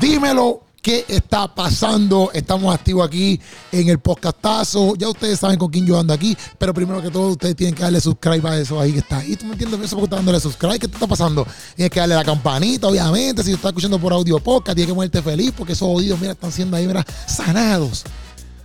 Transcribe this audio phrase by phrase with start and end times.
[0.00, 0.62] Dímelo.
[0.82, 2.30] ¿Qué está pasando?
[2.32, 3.38] Estamos activos aquí
[3.70, 4.94] en el podcastazo.
[4.96, 7.82] Ya ustedes saben con quién yo ando aquí, pero primero que todo, ustedes tienen que
[7.82, 9.22] darle subscribe a eso ahí que está.
[9.22, 10.78] Y tú me entiendes eso porque estás dándole subscribe.
[10.78, 11.46] ¿Qué te está pasando?
[11.76, 13.42] Tienes que darle la campanita, obviamente.
[13.42, 16.50] Si estás escuchando por audio podcast, tienes que moverte feliz porque esos oídos, mira, están
[16.50, 18.04] siendo ahí, mira, sanados.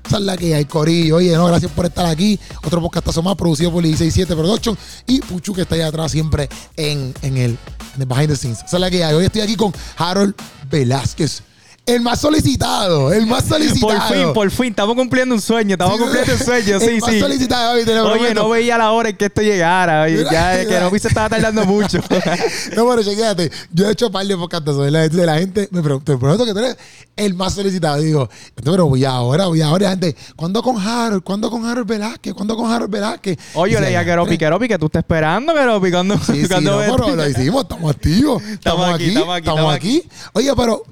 [0.06, 1.18] Esa es la que hay, Corillo.
[1.18, 2.40] Oye, no, gracias por estar aquí.
[2.64, 4.78] Otro podcastazo más producido por 167 Production
[5.08, 7.58] y Puchu que está allá atrás siempre en, en, el,
[7.96, 8.60] en el behind the scenes.
[8.60, 9.16] Esa es la que hay.
[9.16, 10.36] Hoy estoy aquí con Harold
[10.70, 11.42] Velázquez.
[11.88, 13.94] El más solicitado, el más solicitado.
[13.94, 17.00] Por fin, por fin, estamos cumpliendo un sueño, estamos Sí, cumpliendo un sueño, sí, el
[17.00, 17.20] más sí.
[17.20, 18.42] solicitado, te lo Oye, prometo.
[18.42, 21.30] no veía la hora en que esto llegara, oye, ya es que no se estaba
[21.30, 22.00] tardando mucho.
[22.76, 25.68] No, pero chequéate, yo he hecho par de podcasts de la gente, de la gente
[25.72, 26.78] me pregunta, te prometo que tú eres
[27.16, 28.02] el más solicitado.
[28.02, 28.30] Y digo,
[28.64, 31.24] pero voy ahora, voy ahora, y la gente, ¿cuándo con Harold?
[31.24, 32.34] ¿Cuándo con Harold Velázquez?
[32.34, 33.38] ¿Cuándo con Harold Velázquez?
[33.54, 36.54] Oye, yo le dije a Keropi, Keropi, que tú estás esperando, Keropi, cuando, Sí, sí,
[36.62, 38.42] no, ves- pero lo hicimos, estamos activos.
[38.44, 40.04] Estamos, aquí, estamos aquí, estamos aquí.
[40.34, 40.84] Oye, pero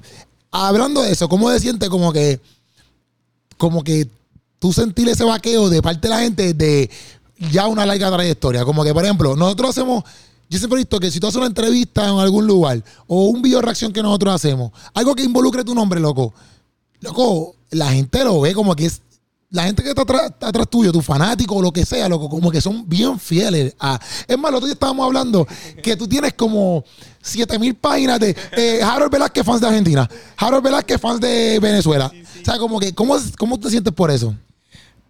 [0.54, 2.40] hablando de eso, ¿cómo se siente como que,
[3.58, 4.08] como que
[4.60, 6.88] tú sentir ese vaqueo de parte de la gente de
[7.50, 8.64] ya una larga trayectoria?
[8.64, 10.04] Como que, por ejemplo, nosotros hacemos,
[10.48, 13.42] yo siempre he visto que si tú haces una entrevista en algún lugar o un
[13.42, 16.32] video reacción que nosotros hacemos, algo que involucre tu nombre, loco,
[17.00, 19.02] loco, la gente lo ve como que es
[19.54, 22.28] la gente que está atrás, está atrás tuyo, tu fanático o lo que sea, loco,
[22.28, 23.74] como que son bien fieles.
[23.78, 25.46] A, es más, el otro día estábamos hablando
[25.80, 26.84] que tú tienes como
[27.22, 32.12] 7000 páginas de eh, Harold Velázquez fans de Argentina, Harold Velázquez fans de Venezuela.
[32.40, 34.34] O sea, como que, ¿cómo, ¿cómo te sientes por eso?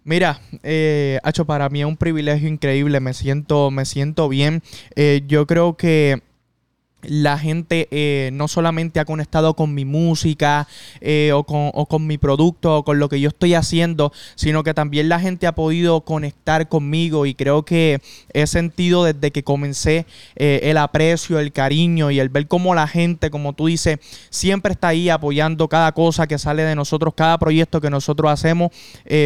[0.03, 2.99] Mira, eh, Hacho, para mí es un privilegio increíble.
[2.99, 4.61] Me siento, me siento bien.
[4.95, 6.21] Eh, yo creo que
[7.09, 10.67] la gente eh, no solamente ha conectado con mi música
[11.01, 15.09] eh, o, con, mi producto o con lo que yo estoy haciendo, sino que también
[15.09, 18.01] la gente ha podido conectar conmigo y creo que
[18.33, 22.87] he sentido desde que comencé eh, el aprecio, el cariño y el ver cómo la
[22.87, 27.37] gente, como tú dices, siempre está ahí apoyando cada cosa que sale de nosotros, cada
[27.37, 28.71] proyecto que nosotros hacemos,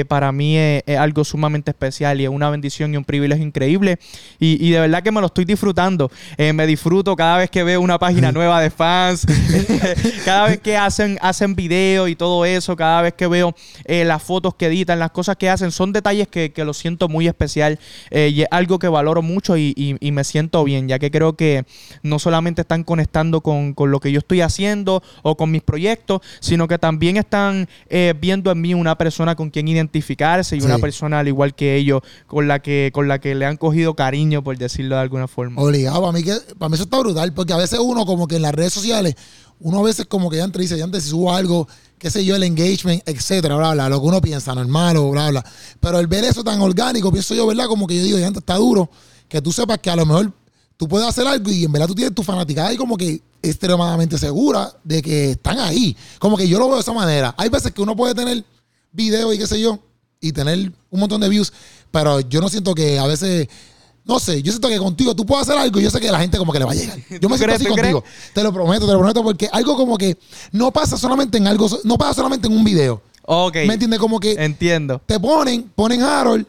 [0.08, 4.00] para mí es, algo sumamente especial y es una bendición y un privilegio increíble
[4.40, 6.12] y, y de verdad que me lo estoy disfrutando.
[6.38, 9.26] Me disfruto cada vez que veo una página nueva de fans,
[10.26, 13.54] cada vez que hacen, hacen videos y todo eso, cada vez que veo
[13.86, 17.08] eh, las fotos que editan, las cosas que hacen, son detalles que, que lo siento
[17.10, 17.78] muy especial
[18.10, 21.12] eh, y es algo que valoro mucho y, y- y me siento bien, ya que
[21.12, 21.66] creo que
[22.02, 26.22] no solamente están conectando con, con lo que yo estoy haciendo o con mis proyectos,
[26.40, 30.66] sino que también están eh, viendo en mí una persona con quien identificarse y Sí.
[30.66, 33.94] una persona al igual que ellos, con la que, con la que le han cogido
[33.96, 35.62] cariño, por decirlo de alguna forma.
[35.62, 38.38] Obligado, para mí, que, para mí eso está brutal, porque a veces uno como que
[38.38, 39.16] en las redes sociales,
[39.60, 42.24] uno a veces como que ya antes dice, ya antes si subo algo, qué sé
[42.26, 45.46] yo, el engagement, etcétera, bla, bla, lo que uno piensa, normal o bla, bla.
[45.80, 47.68] Pero el ver eso tan orgánico, pienso yo, ¿verdad?
[47.68, 48.90] Como que yo digo, ya antes está duro,
[49.28, 50.32] que tú sepas que a lo mejor
[50.78, 54.18] tú puedes hacer algo y en verdad tú tienes tu fanaticada y como que extremadamente
[54.18, 55.96] segura de que están ahí.
[56.20, 57.34] Como que yo lo veo de esa manera.
[57.38, 58.44] Hay veces que uno puede tener
[58.92, 59.80] videos y qué sé yo,
[60.22, 61.54] y tener un montón de views,
[61.92, 63.48] pero yo no siento que a veces,
[64.10, 66.20] no sé, yo siento que contigo tú puedes hacer algo y yo sé que la
[66.20, 66.98] gente como que le va a llegar.
[67.22, 67.56] Yo me siento crees?
[67.62, 68.04] así ¿Tú contigo.
[68.34, 70.18] Te lo prometo, te lo prometo, porque algo como que
[70.52, 73.02] no pasa solamente en algo, no pasa solamente en un video.
[73.24, 74.00] Ok, ¿Me entiendes?
[74.00, 75.00] Como que entiendo.
[75.06, 76.48] te ponen, ponen Harold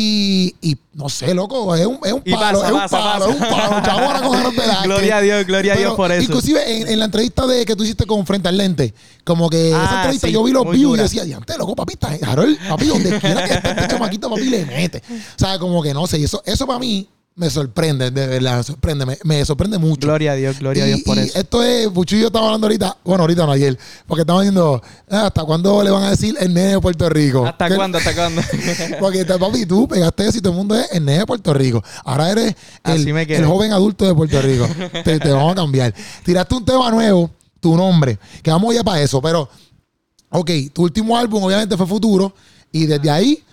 [0.00, 3.26] y, y no sé, loco, es un, es un palo, pasa, es un pasa, palo,
[3.26, 3.30] pasa.
[3.30, 3.82] es un palo.
[3.84, 4.84] Chavo, ahora con Harold Velázquez.
[4.84, 6.22] Gloria a Dios, gloria a Dios por eso.
[6.22, 8.94] Inclusive en, en la entrevista de que tú hiciste con Frente al Lente,
[9.24, 11.94] como que esa Ah, entrevista sí, yo vi los views y decía, diante, loco, papi,
[11.94, 15.02] está Harold, papi, donde quiera que esté este chamaquito, papi, le mete.
[15.08, 17.08] O sea, como que no sé, y eso, eso para mí
[17.38, 20.08] me sorprende, de verdad, me sorprende, me, me sorprende mucho.
[20.08, 21.38] Gloria a Dios, gloria a Dios por y eso.
[21.38, 23.78] Esto es, Puchu y yo estaba hablando ahorita, bueno, ahorita no ayer,
[24.08, 27.46] porque estamos diciendo, ah, ¿hasta cuándo le van a decir el nene de Puerto Rico?
[27.46, 27.98] ¿Hasta cuándo?
[27.98, 28.42] ¿Hasta cuándo?
[29.00, 31.82] Porque papi, tú pegaste eso y todo el mundo es el nene de Puerto Rico.
[32.04, 34.66] Ahora eres el joven adulto de Puerto Rico.
[35.04, 35.94] te, te vamos a cambiar.
[36.24, 39.48] Tiraste un tema nuevo, tu nombre, que vamos ya para eso, pero,
[40.30, 42.34] ok, tu último álbum obviamente fue Futuro
[42.72, 43.44] y desde ahí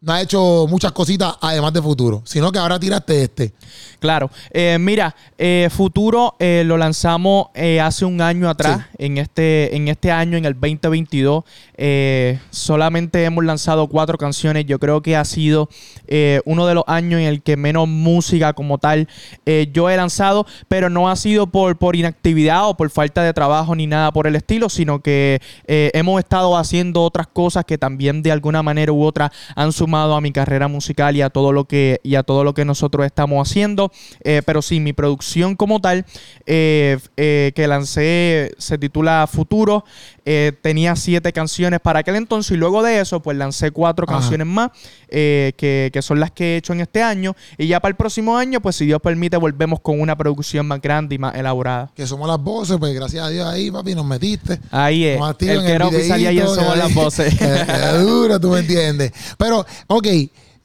[0.00, 3.52] no has hecho muchas cositas además de Futuro, sino que ahora tiraste este.
[3.98, 4.30] Claro.
[4.50, 9.88] Eh, mira, eh, Futuro eh, lo lanzamos eh, hace un año atrás, en, este, en
[9.88, 11.42] este año, en el 2022.
[11.80, 14.66] Eh, solamente hemos lanzado cuatro canciones.
[14.66, 15.68] Yo creo que ha sido
[16.08, 19.08] eh, uno de los años en el que menos música como tal
[19.46, 23.32] eh, yo he lanzado, pero no ha sido por, por inactividad o por falta de
[23.32, 28.22] trabajo ni nada por el estilo, sino que hemos estado haciendo otras cosas que también
[28.22, 31.66] de alguna manera u otra han sumado a mi carrera musical y a todo lo
[31.66, 33.92] que, y a todo lo que nosotros estamos haciendo.
[34.22, 36.04] Pero sí, mi producción como tal,
[36.44, 39.84] que lancé, se titula Futuro.
[40.30, 44.18] Eh, tenía siete canciones para aquel entonces y luego de eso pues lancé cuatro Ajá.
[44.18, 44.72] canciones más
[45.08, 47.96] eh, que, que son las que he hecho en este año y ya para el
[47.96, 51.90] próximo año pues si Dios permite volvemos con una producción más grande y más elaborada.
[51.94, 54.60] Que somos las voces, pues gracias a Dios ahí, papi, nos metiste.
[54.70, 55.18] Ahí es.
[55.18, 57.34] Nos El que era oficial y ahí somos las voces.
[58.02, 59.12] duro, tú me entiendes.
[59.38, 60.06] Pero, ok,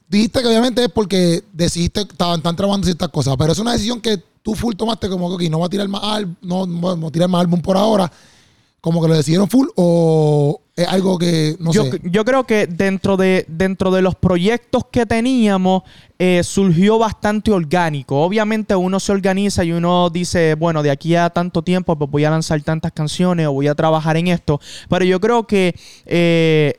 [0.08, 4.02] dijiste que obviamente es porque decidiste, estaban tan trabajando ciertas cosas, pero es una decisión
[4.02, 7.08] que tú full tomaste como que, no voy a tirar más álbum, no, no voy
[7.08, 8.12] a tirar más álbum por ahora,
[8.84, 12.02] como que lo decidieron full o es algo que, no yo, sé.
[12.04, 15.84] yo creo que dentro de, dentro de los proyectos que teníamos
[16.18, 18.20] eh, surgió bastante orgánico.
[18.20, 22.26] Obviamente uno se organiza y uno dice, bueno, de aquí a tanto tiempo pues voy
[22.26, 24.60] a lanzar tantas canciones o voy a trabajar en esto.
[24.90, 26.78] Pero yo creo que eh,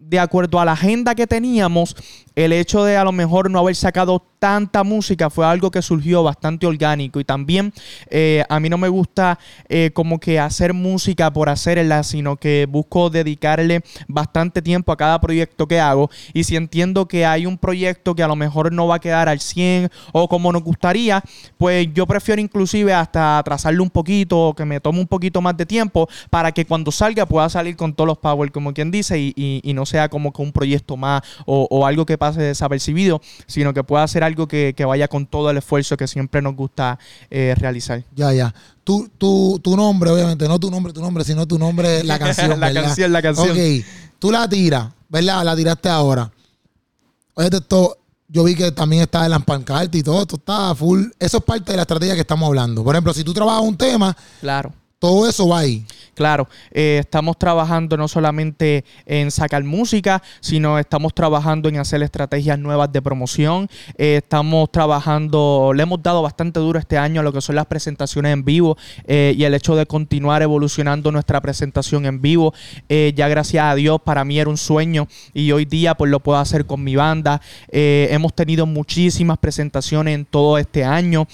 [0.00, 1.94] de acuerdo a la agenda que teníamos,
[2.36, 6.22] el hecho de a lo mejor no haber sacado tanta música fue algo que surgió
[6.22, 7.18] bastante orgánico.
[7.18, 7.72] Y también
[8.10, 9.38] eh, a mí no me gusta
[9.68, 15.20] eh, como que hacer música por hacerla, sino que busco dedicarle bastante tiempo a cada
[15.20, 16.10] proyecto que hago.
[16.34, 19.28] Y si entiendo que hay un proyecto que a lo mejor no va a quedar
[19.28, 21.22] al 100 o como nos gustaría,
[21.56, 25.56] pues yo prefiero inclusive hasta atrasarlo un poquito o que me tome un poquito más
[25.56, 29.18] de tiempo para que cuando salga pueda salir con todos los power, como quien dice,
[29.18, 33.72] y, no sea como que un proyecto más o, o algo que pase desapercibido, sino
[33.72, 36.98] que pueda ser algo que, que vaya con todo el esfuerzo que siempre nos gusta
[37.30, 38.02] eh, realizar.
[38.14, 38.54] Ya, ya.
[38.84, 42.58] Tu, tu, tu nombre, obviamente, no tu nombre, tu nombre, sino tu nombre, la canción,
[42.60, 42.82] La ¿verdad?
[42.84, 43.50] canción, la canción.
[43.50, 43.84] Ok,
[44.18, 45.44] tú la tiras, ¿verdad?
[45.44, 46.30] La tiraste ahora.
[47.34, 47.98] Oye, esto,
[48.28, 51.04] yo vi que también está en las pancartas y todo, esto está full.
[51.18, 52.82] Eso es parte de la estrategia que estamos hablando.
[52.82, 54.72] Por ejemplo, si tú trabajas un tema, Claro.
[54.98, 55.84] Todo eso va ahí.
[56.14, 62.58] Claro, eh, estamos trabajando no solamente en sacar música, sino estamos trabajando en hacer estrategias
[62.58, 63.68] nuevas de promoción.
[63.98, 67.66] Eh, estamos trabajando, le hemos dado bastante duro este año a lo que son las
[67.66, 72.54] presentaciones en vivo eh, y el hecho de continuar evolucionando nuestra presentación en vivo.
[72.88, 76.38] Ya gracias a Dios, para mí era un sueño y hoy día pues lo puedo
[76.38, 77.42] hacer con mi banda.
[77.68, 81.28] Hemos tenido muchísimas presentaciones en todo este año.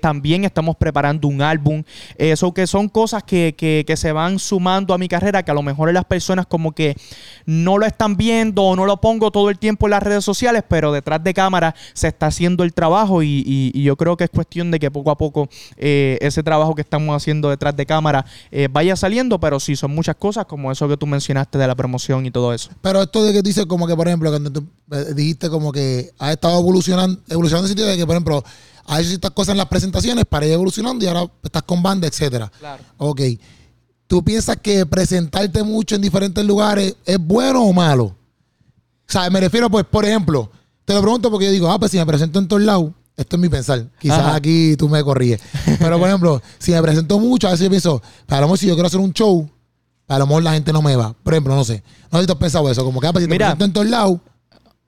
[0.00, 1.84] También estamos preparando un álbum.
[2.18, 5.62] Eso que son cosas que, que- se van sumando a mi carrera, que a lo
[5.62, 6.96] mejor las personas como que
[7.44, 10.62] no lo están viendo o no lo pongo todo el tiempo en las redes sociales,
[10.66, 14.30] pero detrás de cámara se está haciendo el trabajo y, y- yo creo que es
[14.30, 18.24] cuestión de que poco a poco eh, ese trabajo que estamos haciendo detrás de cámara
[18.50, 21.74] eh, vaya saliendo, pero sí son muchas cosas como eso que tú mencionaste de la
[21.74, 22.70] promoción y todo eso.
[22.80, 26.10] Pero esto de que dices como que, por ejemplo, cuando tú eh, dijiste como que
[26.18, 28.42] has estado evolucionando, evolucionando en el sentido de que, por ejemplo,
[28.88, 32.50] hecho ciertas cosas en las presentaciones para ir evolucionando y ahora estás con banda, etcétera.
[32.58, 32.82] Claro.
[32.98, 33.20] Ok.
[34.06, 38.04] ¿Tú piensas que presentarte mucho en diferentes lugares es bueno o malo?
[38.04, 40.50] O sea, me refiero, pues, por ejemplo,
[40.84, 43.36] te lo pregunto porque yo digo, ah, pues si me presento en todos lados, esto
[43.36, 43.86] es mi pensar.
[43.98, 44.34] Quizás Ajá.
[44.36, 45.40] aquí tú me corriges.
[45.78, 48.66] Pero, por ejemplo, si me presento mucho, a veces yo pienso, a lo mejor si
[48.66, 49.48] yo quiero hacer un show,
[50.08, 51.12] a lo mejor la gente no me va.
[51.22, 51.82] Por ejemplo, no sé.
[52.12, 52.84] No sé si tú has pensado eso.
[52.84, 53.46] Como que, ah, pues si te Mira.
[53.46, 54.20] presento en todos lados,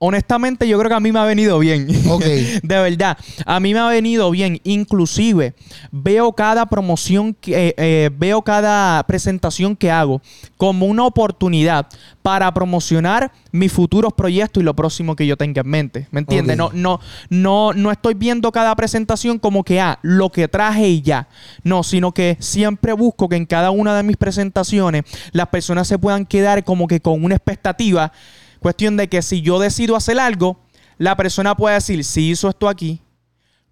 [0.00, 1.88] Honestamente, yo creo que a mí me ha venido bien.
[2.62, 4.60] De verdad, a mí me ha venido bien.
[4.62, 5.54] Inclusive,
[5.90, 10.22] veo cada promoción, que, eh, eh, veo cada presentación que hago
[10.56, 11.88] como una oportunidad
[12.22, 16.06] para promocionar mis futuros proyectos y lo próximo que yo tenga en mente.
[16.12, 16.56] ¿Me entiendes?
[16.56, 21.02] No, no, no, no estoy viendo cada presentación como que, ah, lo que traje y
[21.02, 21.28] ya.
[21.64, 25.98] No, sino que siempre busco que en cada una de mis presentaciones las personas se
[25.98, 28.12] puedan quedar como que con una expectativa.
[28.60, 30.60] Cuestión de que si yo decido hacer algo,
[30.96, 33.00] la persona puede decir, si hizo esto aquí,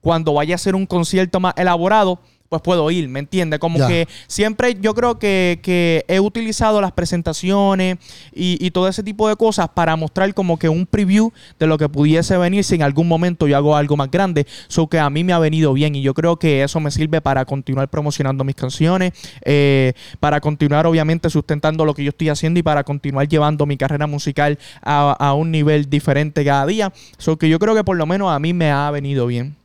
[0.01, 3.59] cuando vaya a hacer un concierto más elaborado, pues puedo ir, ¿me entiendes?
[3.59, 3.89] Como Ya.
[3.89, 7.99] que siempre yo creo que, que he utilizado las presentaciones
[8.35, 11.79] y, y todo ese tipo de cosas para mostrar como que un preview de lo
[11.79, 14.47] que pudiese venir si en algún momento yo hago algo más grande.
[14.69, 17.21] So que a mí me ha venido bien y yo creo que eso me sirve
[17.21, 19.13] para continuar promocionando mis canciones,
[19.45, 23.77] eh, para continuar obviamente sustentando lo que yo estoy haciendo y para continuar llevando mi
[23.77, 26.93] carrera musical a, a un nivel diferente cada día.
[27.19, 29.57] So que yo creo que por lo menos a mí me ha venido bien.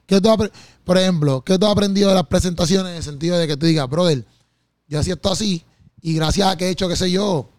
[0.81, 3.37] ¿Qué tú apre- por ejemplo, ¿qué tú has aprendido de las presentaciones en el sentido
[3.37, 4.25] de que tú digas, brother,
[4.87, 5.63] yo hacía esto así
[6.01, 7.49] y gracias a que he hecho, qué sé yo,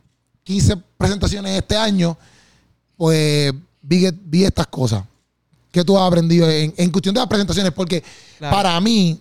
[0.45, 2.17] 15 presentaciones este año,
[2.97, 5.05] pues vi, vi estas cosas.
[5.71, 7.73] ¿Qué tú has aprendido en, en cuestión de las presentaciones?
[7.73, 8.02] Porque
[8.38, 8.57] Claro.
[8.57, 9.21] para mí,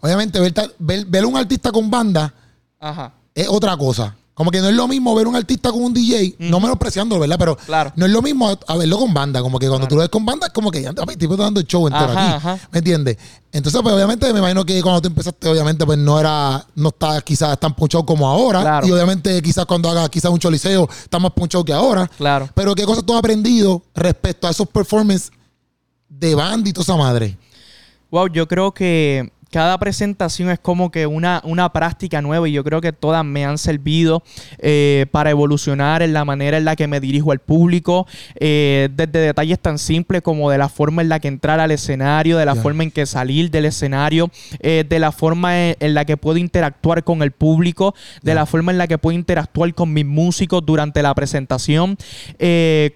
[0.00, 2.32] obviamente, ver, ver, ver un artista con banda
[2.78, 3.12] Ajá.
[3.34, 4.14] es otra cosa.
[4.36, 7.36] Como que no es lo mismo ver un artista con un DJ, no menospreciando, ¿verdad?
[7.38, 7.90] Pero Claro.
[7.96, 9.40] no es lo mismo a, a verlo con banda.
[9.40, 9.88] Como que cuando Claro.
[9.88, 11.86] tú lo ves con banda, es como que ya el tipo está dando el show
[11.86, 12.46] entero Ajá, aquí.
[12.46, 12.68] ajá.
[12.70, 13.16] ¿Me entiendes?
[13.50, 17.18] Entonces, pues obviamente me imagino que cuando tú empezaste, obviamente, pues no era, no está
[17.22, 18.60] quizás tan punchado como ahora.
[18.60, 18.86] Claro.
[18.86, 22.06] Y obviamente quizás cuando haga quizás un choliseo, está más punchado que ahora.
[22.18, 22.50] Claro.
[22.54, 25.30] Pero ¿qué cosas tú has aprendido respecto a esos performances
[26.10, 27.38] de banda y toda esa madre?
[28.10, 32.62] Wow, yo creo que cada presentación es como que una, una práctica nueva y yo
[32.62, 34.22] creo que todas me han servido
[34.58, 38.06] eh, para evolucionar en la manera en la que me dirijo al público,
[38.38, 42.36] eh, desde detalles tan simples como de la forma en la que entrar al escenario,
[42.36, 46.04] de la forma en que salir del escenario, eh, de la forma en, en la
[46.04, 49.90] que puedo interactuar con el público, de la forma en la que puedo interactuar con
[49.90, 51.96] mis músicos durante la presentación,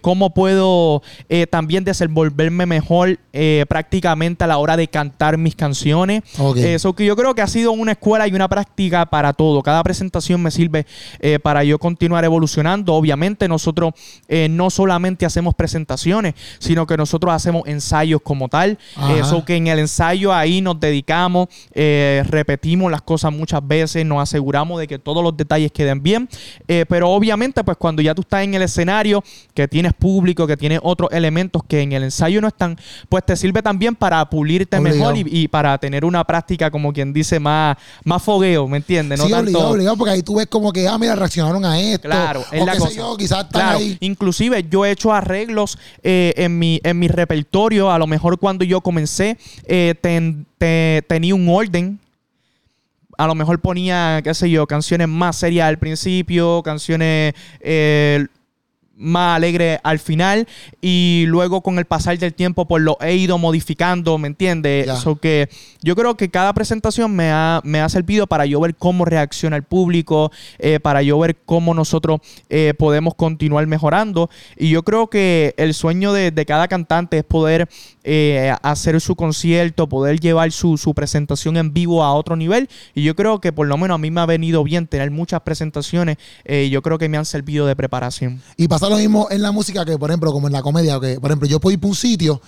[0.03, 1.01] cómo puedo
[1.49, 3.19] también desenvolverme mejor
[3.67, 6.23] prácticamente a la hora de cantar mis canciones.
[6.51, 6.57] Ok.
[6.59, 9.63] Eso que yo creo que ha sido una escuela y una práctica para todo.
[9.63, 10.87] Cada presentación me sirve
[11.21, 12.95] eh, para yo continuar evolucionando.
[12.95, 13.93] Obviamente nosotros
[14.29, 18.79] eh, no solamente hacemos presentaciones, sino que nosotros hacemos ensayos como tal.
[19.17, 24.23] Eso que en el ensayo ahí nos dedicamos, eh, repetimos las cosas muchas veces, nos
[24.23, 26.29] aseguramos de que todos los detalles queden bien.
[26.69, 29.23] Eh, pero obviamente pues cuando ya tú estás en el escenario,
[29.55, 32.79] que tienes público, que tienes otros elementos que en el ensayo no están,
[33.09, 35.13] pues te sirve también para pulirte Obligado.
[35.13, 36.40] mejor y, y para tener una práctica,
[36.71, 39.19] como quien dice, más, más fogueo, ¿me entiendes?
[39.19, 39.51] No sí, tanto.
[39.51, 42.09] obligado, obligado, porque ahí tú ves como que, ah, mira, reaccionaron a esto.
[42.09, 42.91] Claro, es o la qué cosa.
[42.91, 43.97] sé yo, quizás están Claro, ahí.
[44.01, 47.91] inclusive yo he hecho arreglos eh, en, mi, en mi repertorio.
[47.91, 51.99] A lo mejor cuando yo comencé eh, ten- te- tenía un orden.
[53.19, 58.27] A lo mejor ponía, qué sé yo, canciones más serias al principio, canciones eh,
[59.01, 60.47] más alegres al final.
[60.81, 64.87] Y luego con el pasar del tiempo, pues lo he ido modificando, ¿me entiendes?
[64.87, 64.97] Ya.
[64.97, 65.49] So que
[65.83, 69.57] yo creo que cada presentación me ha, me ha servido para yo ver cómo reacciona
[69.57, 74.31] el público, eh, para yo ver cómo nosotros eh, podemos continuar mejorando.
[74.57, 77.69] Y yo creo que el sueño de, de cada cantante es poder
[78.05, 82.69] eh, hacer su concierto, poder llevar su, su presentación en vivo a otro nivel.
[82.95, 85.41] Y yo creo que por lo menos a mí me ha venido bien tener muchas
[85.41, 86.19] presentaciones
[86.71, 88.43] yo creo que me han servido de preparación.
[88.57, 91.19] Y pasa lo mismo en la música que, por ejemplo, como en la comedia, que,
[91.21, 92.41] por ejemplo, yo puedo ir para un sitio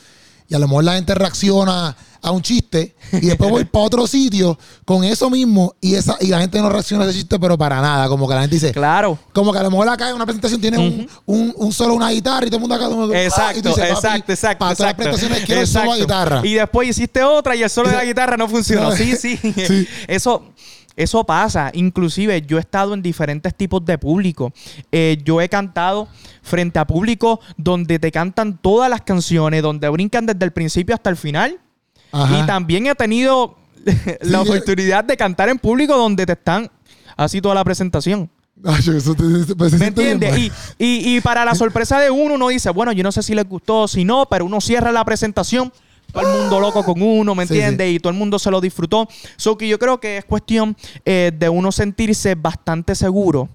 [0.48, 4.06] y a lo mejor la gente reacciona a un chiste y después voy para otro
[4.06, 7.56] sitio con eso mismo y esa y la gente no reacciona a ese chiste, pero
[7.56, 8.06] para nada.
[8.08, 9.18] Como que la gente dice, Claro.
[9.32, 12.10] como que a lo mejor acá en una presentación tiene un, un, un solo, una
[12.10, 12.88] guitarra y todo el mundo acá.
[12.88, 14.58] como que, ah, y Exacto, tú dices, exacto, exacto.
[14.58, 15.02] Para todas las exacto.
[15.02, 16.00] presentaciones quiero solo Exacto.
[16.02, 16.40] guitarra.
[16.46, 18.92] Y después hiciste otra y el solo de la guitarra no funcionó.
[18.92, 19.36] Sí, sí.
[19.66, 19.88] Sí.
[20.06, 20.44] Eso.
[20.96, 24.52] Eso pasa, inclusive yo he estado en diferentes tipos de público.
[24.90, 26.08] Eh, yo he cantado
[26.42, 31.08] frente a público donde te cantan todas las canciones, donde brincan desde el principio hasta
[31.10, 31.58] el final.
[32.12, 32.38] Ajá.
[32.38, 33.56] Y también he tenido
[34.20, 36.70] la Sí, oportunidad de cantar en público donde te están
[37.16, 38.28] así toda la presentación.
[38.64, 40.38] Ay, eso te- pues, ¿Me bien entiendes?
[40.38, 43.34] Y, y, y para la sorpresa de uno, uno dice, bueno, yo no sé si
[43.34, 45.72] les gustó o si no, pero uno cierra la presentación,
[46.12, 47.92] todo el mundo loco con uno, ¿me Sí, entiendes?
[47.92, 49.08] Y todo el mundo se lo disfrutó.
[49.36, 53.48] So que yo creo que es cuestión eh, de uno sentirse bastante seguro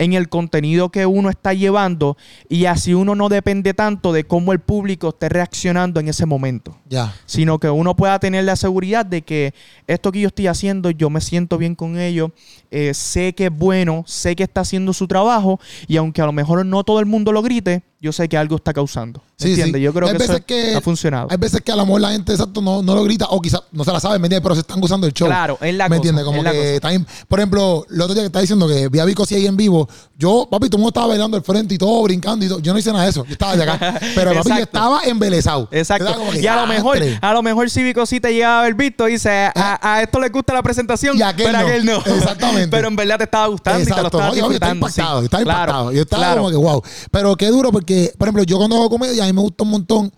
[0.00, 2.16] en el contenido que uno está llevando
[2.48, 6.76] y así uno no depende tanto de cómo el público esté reaccionando en ese momento
[6.88, 7.14] Ya.
[7.26, 9.54] sino que uno pueda tener la seguridad de que
[9.88, 12.30] esto que yo estoy haciendo, yo me siento bien con ello,
[12.70, 16.32] eh, sé que es bueno, sé que está haciendo su trabajo y aunque a lo
[16.32, 19.20] mejor no todo el mundo lo grite, yo sé que algo está causando.
[19.40, 19.78] ¿Me Sí, entiendes?
[19.80, 19.82] sí.
[19.84, 21.28] Yo creo Hay que eso veces que- ha funcionado.
[21.30, 23.62] Hay veces que a lo mejor la gente exacto no, no lo grita o quizás
[23.72, 24.42] no se la sabe, ¿me entiendes?
[24.44, 25.26] Pero se están gozando el show.
[25.28, 26.24] Claro, es la ¿Me entiendes?
[26.24, 29.24] Como que también, por ejemplo, el otro día que estaba diciendo que vi a Vico
[29.24, 32.02] así ahí en vivo, yo, papi, todo el mundo estaba bailando al frente y todo,
[32.02, 32.58] brincando y todo.
[32.60, 33.24] Yo no hice nada de eso.
[33.24, 33.98] Yo estaba de acá.
[34.14, 35.68] Pero papi, yo estaba embelesado.
[35.72, 36.14] Exacto.
[36.32, 37.18] Que, Y a lo mejor, "Diantre".
[37.20, 40.18] a lo mejor Cívico sí te llega a haber visto y dice, a, a esto
[40.20, 41.68] le gusta la presentación, Y a aquel pero a no.
[41.68, 41.96] aquel no.
[41.98, 42.57] Exactamente.
[42.70, 44.76] Pero en verdad te estaba gustando y te lo Exacto, no, yo, yo estaba sí.
[44.78, 45.92] impactado, yo estaba Claro, impactado.
[45.92, 46.36] Yo estaba claro.
[46.42, 46.82] como que wow.
[47.10, 49.70] Pero qué duro porque, por ejemplo, yo cuando hago comedia, a mí me gusta un
[49.70, 50.12] montón.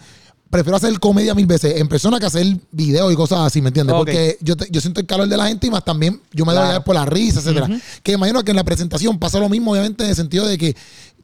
[0.50, 3.94] Prefiero hacer comedia mil veces en persona que hacer videos y cosas así, ¿me entiendes?
[3.94, 6.52] Porque yo, te- yo siento el calor de la gente y más también yo me
[6.52, 6.70] doy Claro.
[6.70, 7.68] a ver por la risa, etcétera.
[8.02, 10.76] Que imagino que en la presentación pasa lo mismo, obviamente, en el sentido de que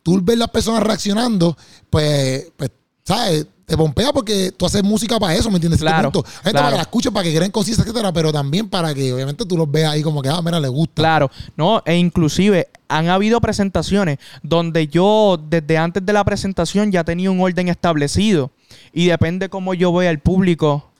[0.04, 1.56] tú ves las personas reaccionando,
[1.90, 2.70] pues, pues
[3.04, 3.46] ¿sabes?
[3.66, 5.80] Te pompea porque tú haces música para eso, ¿me entiendes?
[5.80, 6.28] Claro, punto.
[6.28, 6.58] Gente claro.
[6.58, 9.56] para que la escuchen, para que creen conciencia, etcétera, pero también para que obviamente tú
[9.56, 10.94] los veas ahí como que, ah, mira, le gusta.
[10.94, 17.02] Claro, no, e inclusive han habido presentaciones donde yo desde antes de la presentación ya
[17.02, 18.52] tenía un orden establecido
[18.92, 20.92] y depende cómo yo vea al público,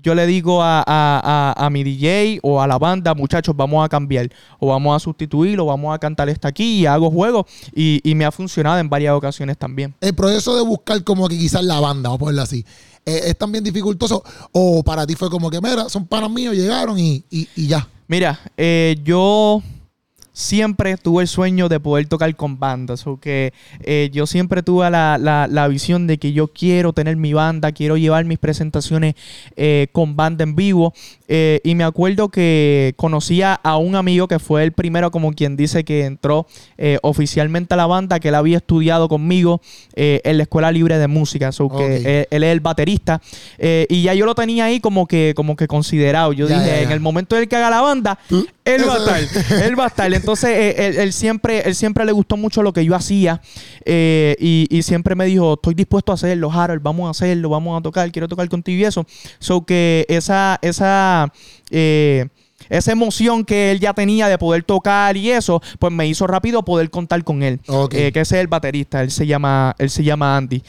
[0.00, 0.84] yo le digo a, a-
[1.56, 4.98] a- a mi DJ o a la banda, muchachos, vamos a cambiar o vamos a
[4.98, 7.44] sustituir o vamos a cantar esta aquí y hago juegos
[7.74, 9.94] y, y me ha funcionado en varias ocasiones también.
[10.00, 12.64] el proceso de buscar como que quizás la banda, vamos a ponerlo así,
[13.04, 14.22] eh, es también dificultoso
[14.52, 17.86] o para ti fue como que, mira, son panas míos, llegaron y, y, y ya.
[18.08, 19.62] Mira, eh, yo
[20.32, 23.06] siempre tuve el sueño de poder tocar con bandas.
[23.06, 27.16] O que eh, yo siempre tuve la, la, la, visión de que yo quiero tener
[27.16, 29.14] mi banda, quiero llevar mis presentaciones
[29.56, 30.94] eh, con banda en vivo.
[31.28, 35.56] Eh, y me acuerdo que conocía a un amigo que fue el primero, como quien
[35.56, 36.46] dice, que entró
[37.02, 39.60] oficialmente a la banda, que él había estudiado conmigo
[39.94, 41.52] en la Escuela Libre de Música.
[41.52, 43.22] So que él, es el baterista.
[43.58, 46.32] y ya yo lo tenía ahí como que, como que considerado.
[46.32, 48.18] Yo dije, en el momento en el que haga la banda,
[48.64, 49.62] él va a estar.
[49.64, 50.12] él va a estar.
[50.12, 53.40] Entonces, eh, él, siempre, él siempre le gustó mucho lo que yo hacía.
[53.84, 57.82] Eh, y, siempre me dijo, estoy dispuesto a hacerlo, Harold, vamos a hacerlo, vamos a
[57.82, 59.04] tocar, quiero tocar contigo y eso.
[59.38, 61.32] So que esa, esa,
[61.70, 62.28] eh,
[62.68, 66.64] esa emoción que él ya tenía de poder tocar y eso, pues me hizo rápido
[66.64, 67.60] poder contar con él.
[67.90, 70.62] que ese es el baterista, él se llama, él se llama Andy.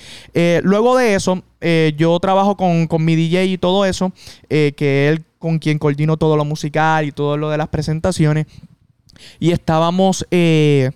[0.64, 1.44] luego de eso,
[1.98, 4.12] yo trabajo con, con, mi DJ y todo eso,
[4.50, 8.46] que él con quien coordino todo lo musical y todo lo de las presentaciones.
[9.42, 10.92] Y estábamos, eh,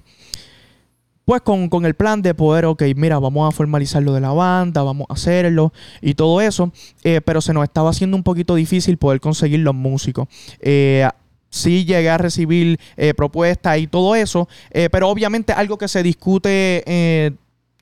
[1.25, 4.83] pues, con, el plan de poder, ok, mira, vamos a formalizar lo de la banda,
[4.83, 6.71] vamos a hacerlo y todo eso.
[7.03, 10.29] Eh, pero se nos estaba haciendo un poquito difícil poder conseguir los músicos.
[10.61, 11.05] Eh,
[11.49, 12.79] sí llegué a recibir
[13.17, 14.47] propuestas y todo eso,
[14.91, 17.37] pero obviamente algo que se discute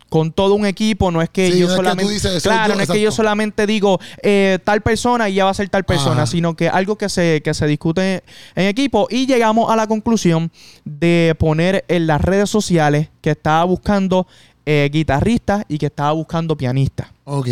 [0.09, 2.19] con todo un equipo, no es que yo solamente.
[2.41, 5.67] claro, no es que yo solamente digo eh, tal persona y ya va a ser
[5.69, 8.23] tal persona, sino que algo que se, que se discute
[8.55, 9.07] en equipo.
[9.09, 10.51] Y llegamos a la conclusión
[10.83, 14.27] de poner en las redes sociales que estaba buscando
[14.65, 17.07] eh, guitarristas y que estaba buscando pianistas.
[17.25, 17.49] Ok.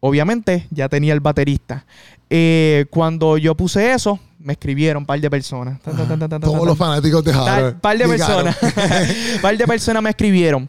[0.00, 1.84] Obviamente ya tenía el baterista.
[2.30, 5.80] Eh, cuando yo puse eso, me escribieron un par de personas.
[5.82, 8.56] Todos los fanáticos de Un par de personas.
[8.62, 10.68] Un par de personas me escribieron.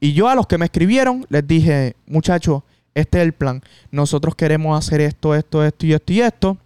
[0.00, 2.62] Y yo a los que me escribieron les dije, muchachos,
[2.94, 3.62] este es el plan.
[3.90, 6.56] Nosotros queremos hacer esto, esto, esto y esto y esto.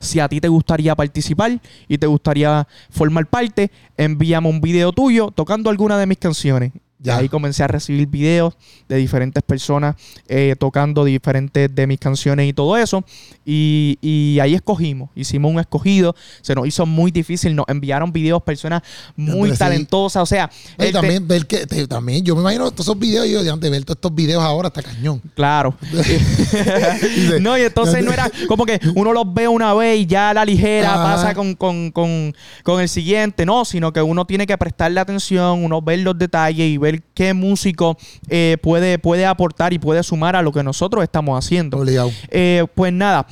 [0.00, 5.30] Si a ti te gustaría participar y te gustaría formar parte, envíame un video tuyo
[5.30, 6.72] tocando alguna de mis canciones.
[7.00, 7.18] Ya.
[7.18, 8.56] Ahí comencé a recibir videos
[8.88, 9.94] de diferentes personas
[10.26, 13.04] eh, tocando diferentes de mis canciones y todo eso.
[13.44, 16.16] Y, ahí escogimos, hicimos un escogido.
[16.42, 18.82] Se nos hizo muy difícil, nos enviaron videos personas
[19.16, 20.22] muy talentosas.
[20.22, 20.50] O sea,
[20.92, 23.96] también ver que también yo me imagino todos esos videos, yo de antes ver todos
[23.96, 25.22] estos videos ahora hasta cañón.
[25.34, 25.76] Claro.
[27.40, 30.44] no, y entonces no era como que uno los ve una vez y ya la
[30.44, 33.46] ligera pasa con, con el siguiente.
[33.46, 37.34] No, sino que uno tiene que prestarle atención, uno ver los detalles y ver qué
[37.34, 37.96] músico
[38.28, 41.84] eh, puede, puede aportar y puede sumar a lo que nosotros estamos haciendo.
[42.30, 43.26] Eh, pues nada.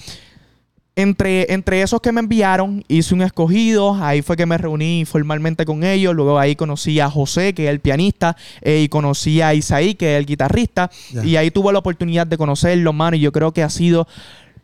[0.98, 3.94] Entre, entre, esos que me enviaron, hice un escogido.
[3.94, 6.14] Ahí fue que me reuní formalmente con ellos.
[6.14, 10.14] Luego ahí conocí a José, que es el pianista, eh, y conocí a Isaí, que
[10.14, 10.90] es el guitarrista.
[11.22, 13.14] Y ahí tuve la oportunidad de conocerlo, mano.
[13.16, 14.08] Y yo creo que ha sido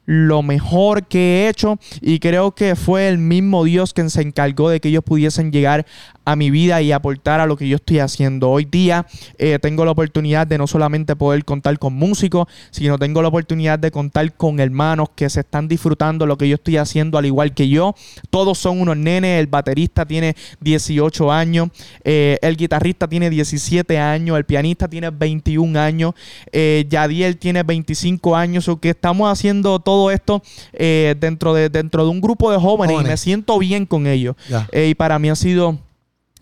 [0.05, 4.69] lo mejor que he hecho y creo que fue el mismo Dios quien se encargó
[4.69, 5.87] de que ellos pudiesen llegar
[6.25, 8.51] a mi vida y aportar a lo que yo estoy haciendo.
[8.51, 9.07] Hoy día
[9.39, 13.79] eh, tengo la oportunidad de no solamente poder contar con músicos, sino tengo la oportunidad
[13.79, 17.55] de contar con hermanos que se están disfrutando lo que yo estoy haciendo al igual
[17.55, 17.95] que yo.
[18.31, 21.69] Todos son unos nenes, el baterista tiene 18 años,
[22.05, 26.15] eh, el guitarrista tiene 17 años, el pianista tiene 21 años,
[26.53, 32.05] eh, Yadiel tiene 25 años, o que estamos haciendo todo esto eh, dentro, de, dentro
[32.05, 34.37] de un grupo de jóvenes, y me siento bien con ellos.
[34.73, 35.79] y para mí ha sido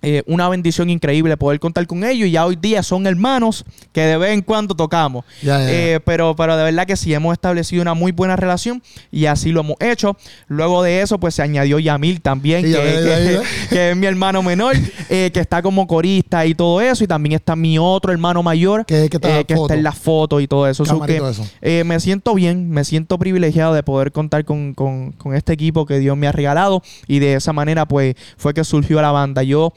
[0.02, 4.00] eh, una bendición increíble poder contar con ellos y ya hoy día son hermanos que
[4.00, 5.24] de vez en cuando tocamos.
[5.42, 9.50] Eh, pero, pero de verdad que sí, hemos establecido una muy buena relación y así
[9.52, 10.16] lo hemos hecho.
[10.48, 12.62] Luego de eso, pues se añadió Yamil también,
[13.70, 14.74] que, es mi hermano menor,
[15.10, 17.04] eh, que está como corista y todo eso.
[17.04, 20.84] Y también está mi otro hermano mayor, que, está, en las fotos y todo eso.
[21.04, 25.84] que, me siento bien, me siento privilegiado de poder contar con, con, con este equipo
[25.84, 29.42] que Dios me ha regalado y de esa manera, pues fue que surgió la banda.
[29.42, 29.72] Yo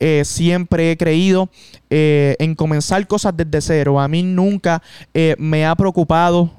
[0.00, 1.48] eh, siempre he creído
[1.90, 4.00] eh, en comenzar cosas desde cero.
[4.00, 4.82] A mí nunca
[5.14, 6.50] eh, me ha preocupado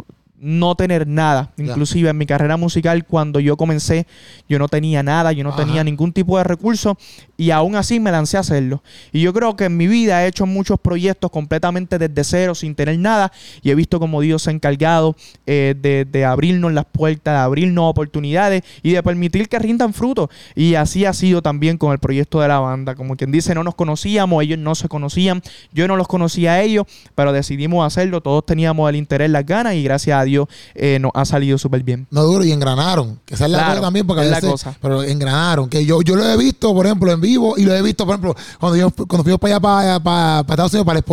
[0.41, 1.51] no tener nada.
[1.57, 4.07] Inclusive en mi carrera musical, cuando yo comencé,
[4.47, 6.97] yo no tenía nada, yo no tenía ningún tipo de recurso
[7.37, 8.81] y aún así me lancé a hacerlo.
[9.11, 12.75] Y yo creo que en mi vida he hecho muchos proyectos completamente desde cero, sin
[12.75, 17.33] tener nada, y he visto como Dios se ha encargado eh, de, abrirnos las puertas,
[17.33, 20.29] de abrirnos oportunidades y de permitir que rindan frutos.
[20.55, 22.95] Y así ha sido también con el proyecto de la banda.
[22.95, 25.41] Como quien dice, no nos conocíamos, ellos no se conocían,
[25.73, 29.75] yo no los conocía a ellos, pero decidimos hacerlo, todos teníamos el interés, las ganas
[29.75, 30.28] y gracias a Dios
[30.75, 32.07] eh, nos ha salido súper bien.
[32.11, 33.19] No duro y engranaron.
[33.25, 34.75] Que esa es la cosa también, porque es la cosa.
[34.81, 35.69] Pero engranaron.
[35.69, 38.15] Que yo, yo lo he visto, por ejemplo, en vivo y lo he visto, por
[38.15, 41.05] ejemplo, cuando, yo, cuando fuimos para allá, para, para, Estados Unidos, para el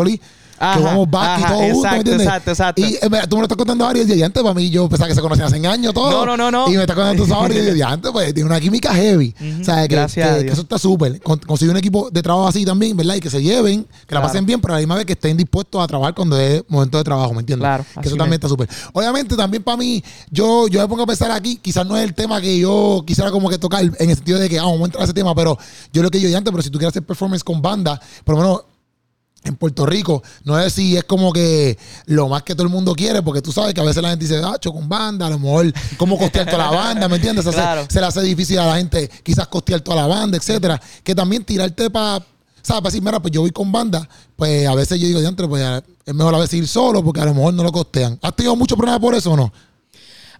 [0.58, 2.26] Que vamos back y todo juntos, ¿me exacto, entiendes?
[2.26, 2.82] exacto, exacto.
[2.82, 5.08] Y eh, mira, tú me lo estás contando ahora y antes para mí yo pensaba
[5.08, 6.10] que se conocían hace años todo.
[6.10, 6.72] No, no, no, no.
[6.72, 9.34] Y me estás contando ahora y yo antes pues tiene una química heavy.
[9.60, 10.52] O sea, que, gracias a que- que Dios.
[10.54, 11.20] eso está súper.
[11.22, 13.16] Con- Conseguir un equipo de trabajo así también, ¿verdad?
[13.16, 15.36] Y que se lleven, que la pasen bien, pero a la misma vez que estén
[15.36, 17.64] dispuestos a trabajar cuando es momento de trabajo, ¿me entiendes?
[17.66, 18.68] Claro, Que eso también está súper.
[18.92, 22.14] Obviamente también para mí, yo, yo me pongo a pensar aquí, quizás no es el
[22.14, 24.84] tema que yo quisiera como que tocar en el sentido de que, ah, vamos a
[24.86, 25.58] entrar a ese tema, pero
[25.92, 28.34] yo lo que yo dije antes, pero si tú quieres hacer performance con banda, por
[28.36, 28.60] lo menos
[29.46, 32.94] en Puerto Rico, no es si es como que lo más que todo el mundo
[32.94, 35.38] quiere, porque tú sabes que a veces la gente dice, ah, con banda, a lo
[35.38, 37.08] mejor, ¿cómo costear toda la banda?
[37.08, 37.44] ¿Me entiendes?
[37.44, 37.86] Se, hace- Claro.
[37.88, 40.80] se le hace difícil a la gente quizás costear toda la banda, etcétera.
[41.04, 42.18] Que también tirarte para,
[42.62, 42.80] ¿sabes?
[42.82, 45.62] Para decir, mira, pues yo voy con banda, pues a veces yo digo, diantre, pues
[46.04, 48.18] es mejor a veces ir solo, porque a lo mejor no lo costean.
[48.22, 49.52] ¿Has tenido mucho problema por eso o no?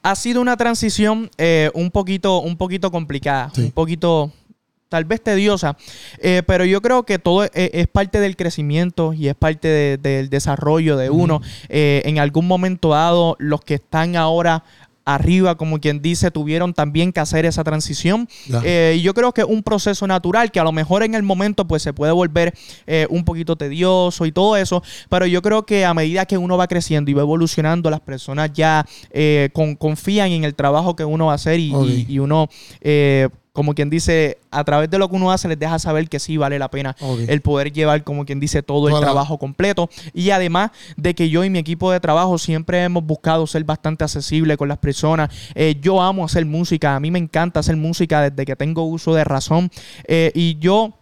[0.03, 3.63] ha sido una transición eh, un poquito, un poquito complicada, Sí.
[3.63, 4.31] un poquito
[4.89, 5.77] tal vez tediosa,
[6.19, 9.97] eh, pero yo creo que todo es, es parte del crecimiento y es parte de-
[9.99, 11.41] del desarrollo de uno.
[11.69, 14.63] Eh, en algún momento dado, los que están ahora
[15.09, 18.29] arriba, como quien dice, tuvieron también que hacer esa transición.
[18.65, 21.65] Eh, yo creo que es un proceso natural que a lo mejor en el momento
[21.65, 22.53] pues se puede volver
[22.89, 26.57] eh, un poquito tedioso y todo eso, pero yo creo que a medida que uno
[26.57, 31.05] va creciendo y va evolucionando, las personas ya eh, con- confían en el trabajo que
[31.05, 31.87] uno va a hacer y, Ok.
[31.89, 32.49] y- y uno...
[33.57, 36.37] como quien dice, a través de lo que uno hace, les deja saber que sí
[36.37, 36.95] vale la pena
[37.27, 39.89] el poder llevar, como quien dice, todo el trabajo completo.
[40.13, 44.05] Y además de que yo y mi equipo de trabajo siempre hemos buscado ser bastante
[44.05, 45.31] accesible con las personas.
[45.55, 49.15] Eh, yo amo hacer música, a mí me encanta hacer música desde que tengo uso
[49.15, 49.71] de razón.
[50.07, 50.93] Eh, y yo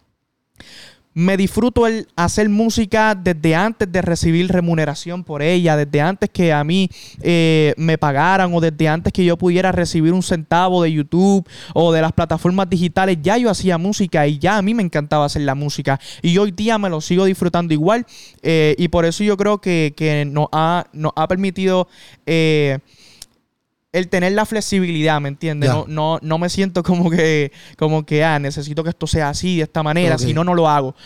[1.15, 6.53] me disfruto el hacer música desde antes de recibir remuneración por ella, desde antes que
[6.53, 6.91] a mí
[7.23, 11.93] eh, me pagaran o desde antes que yo pudiera recibir un centavo de YouTube o
[11.93, 15.43] de las plataformas digitales, ya yo hacía música y ya a mí me encantaba hacer
[15.43, 16.01] la música.
[16.21, 18.07] Y hoy día me lo sigo disfrutando igual
[18.43, 21.89] eh, y por eso yo creo que, que nos, ha, nos ha permitido...
[22.27, 22.79] eh,
[23.95, 25.71] el tener la flexibilidad, ¿me entiendes?
[25.71, 29.59] No, no, no me siento como que, como que, ah, necesito que esto sea así,
[29.59, 30.97] de esta manera, si no, no lo hago.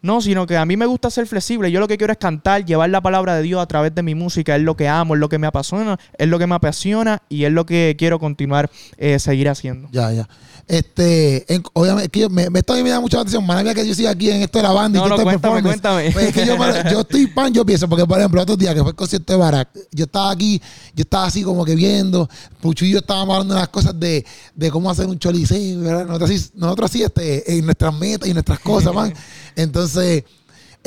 [0.00, 1.70] No, sino que a mí me gusta ser flexible.
[1.70, 4.14] Yo lo que quiero es cantar, llevar la palabra de Dios a través de mi
[4.14, 4.56] música.
[4.56, 7.44] Es lo que amo, es lo que me apasiona, es lo que me apasiona y
[7.44, 9.88] es lo que quiero continuar, eh, seguir haciendo.
[9.90, 10.28] Ya, ya.
[10.68, 13.44] Este, en- obviamente, es que yo- me, me, esto a mí me da mucha atención.
[13.46, 15.64] Mía que yo siga aquí en esto de la banda y No, de cuéntame, performance.
[15.80, 16.10] cuéntame.
[16.12, 16.56] Pues es que yo,
[16.90, 19.38] yo estoy pan, yo pienso, porque por ejemplo, otros días que fue el concierto de
[19.38, 20.60] Barack, yo estaba aquí,
[20.94, 22.28] yo estaba así como que viendo,
[22.60, 26.04] Pucho y yo estábamos hablando de las cosas de, de cómo hacer un choliseo, ¿verdad?
[26.06, 29.14] Nosotros así, nosotros así este, en nuestras metas y nuestras cosas, man.
[29.56, 30.24] Entonces,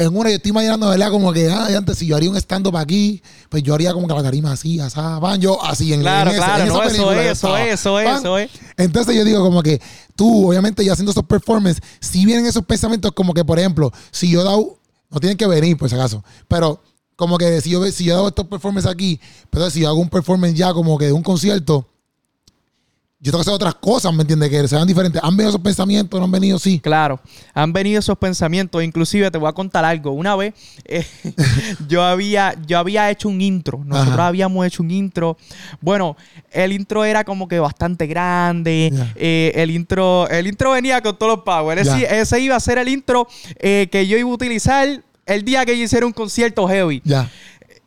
[0.02, 1.10] en una yo estoy imaginando, ¿verdad?
[1.12, 4.14] Como que, ah, antes si yo haría un stand-up aquí, pues yo haría como que
[4.14, 6.84] la tarima así, así, van, yo así en, Claro, en ese- claro, en esa no,
[6.84, 8.18] eso película yo es, eso es, eso es, Pan.
[8.18, 8.52] eso es.
[8.78, 9.82] Entonces yo digo como que
[10.16, 14.30] tú, obviamente, ya haciendo esos performances, si vienen esos pensamientos como que, por ejemplo, si
[14.30, 14.78] yo dado,
[15.10, 16.82] no tienen que venir por si acaso, pero
[17.16, 20.10] como que si yo, si yo hago estos performances aquí, pero si yo hago un
[20.10, 21.86] performance ya como que de un concierto,
[23.24, 24.50] yo tengo que hacer otras cosas, ¿me entiendes?
[24.50, 25.22] Que sean diferentes.
[25.24, 26.20] ¿Han venido esos pensamientos?
[26.20, 26.58] ¿No han venido?
[26.58, 26.80] Sí.
[26.80, 27.20] Claro,
[27.54, 28.84] han venido esos pensamientos.
[28.84, 30.10] Inclusive te voy a contar algo.
[30.10, 30.56] Una vez
[30.86, 31.06] eh,
[31.88, 33.84] yo, había, yo había hecho un intro.
[33.86, 34.28] Nosotros Ajá.
[34.28, 35.38] habíamos hecho un intro.
[35.82, 36.18] Bueno,
[36.50, 38.92] el intro era como que bastante grande.
[39.16, 41.86] Eh, el, intro, el intro venía con todos los powers.
[41.86, 41.98] Ya.
[41.98, 43.28] Ese, ese iba a ser el intro
[43.60, 47.02] eh, que yo iba a utilizar el día que yo hiciera un concierto heavy.
[47.06, 47.30] Ya.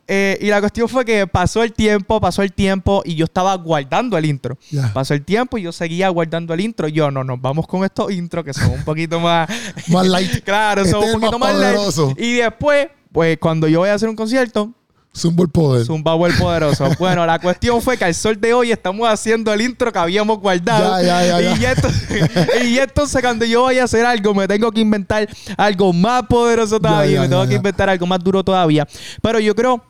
[0.07, 3.55] Eh, y la cuestión fue que pasó el tiempo, pasó el tiempo y yo estaba
[3.55, 4.57] guardando el intro.
[4.93, 6.87] Pasó el tiempo y yo seguía guardando el intro.
[6.87, 9.49] Yo, no, nos vamos con estos intros que son un poquito más...
[9.87, 10.43] Más light.
[10.43, 12.19] claro, Este son es un poquito más más, light.
[12.19, 14.73] Y después, pues cuando yo voy a hacer un concierto,
[15.15, 15.85] Zumbo el poder.
[15.85, 16.89] Zumba el poderoso.
[16.99, 20.39] bueno, la cuestión fue que al sol de hoy estamos haciendo el intro que habíamos
[20.39, 21.01] guardado.
[21.01, 21.55] Ya, ya, ya.
[21.55, 25.93] Y, entonces, y entonces cuando yo vaya a hacer algo, me tengo que inventar algo
[25.93, 27.21] más poderoso todavía.
[27.21, 28.85] me tengo que inventar algo más duro todavía.
[29.21, 29.81] Pero yo creo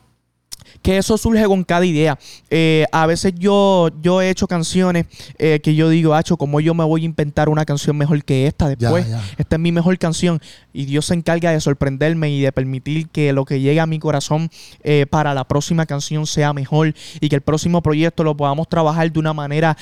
[0.82, 2.18] que eso surge con cada idea.
[2.50, 5.06] Eh, a veces yo, yo he hecho canciones
[5.38, 8.46] eh, que yo digo, Hacho, ¿cómo yo me voy a inventar una canción mejor que
[8.46, 9.08] esta después?
[9.08, 9.22] ya.
[9.38, 10.40] Esta es mi mejor canción.
[10.72, 13.98] Y Dios se encarga de sorprenderme y de permitir que lo que llegue a mi
[13.98, 14.50] corazón
[14.82, 19.10] eh, para la próxima canción sea mejor y que el próximo proyecto lo podamos trabajar
[19.10, 19.76] de una manera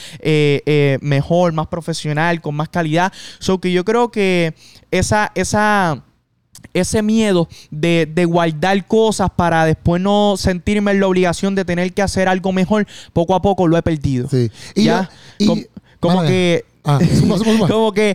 [1.01, 3.13] mejor, más profesional, con más calidad.
[3.39, 4.55] So que yo creo que
[4.91, 6.05] esa, esa
[6.73, 11.93] ese miedo de, de guardar cosas para después no sentirme en la obligación de tener
[11.93, 14.29] que hacer algo mejor, poco a poco lo he perdido.
[14.29, 14.51] Sí.
[14.75, 15.65] Y ya, yo- y- Com-
[16.01, 16.99] como que, Ah,
[17.69, 18.15] como que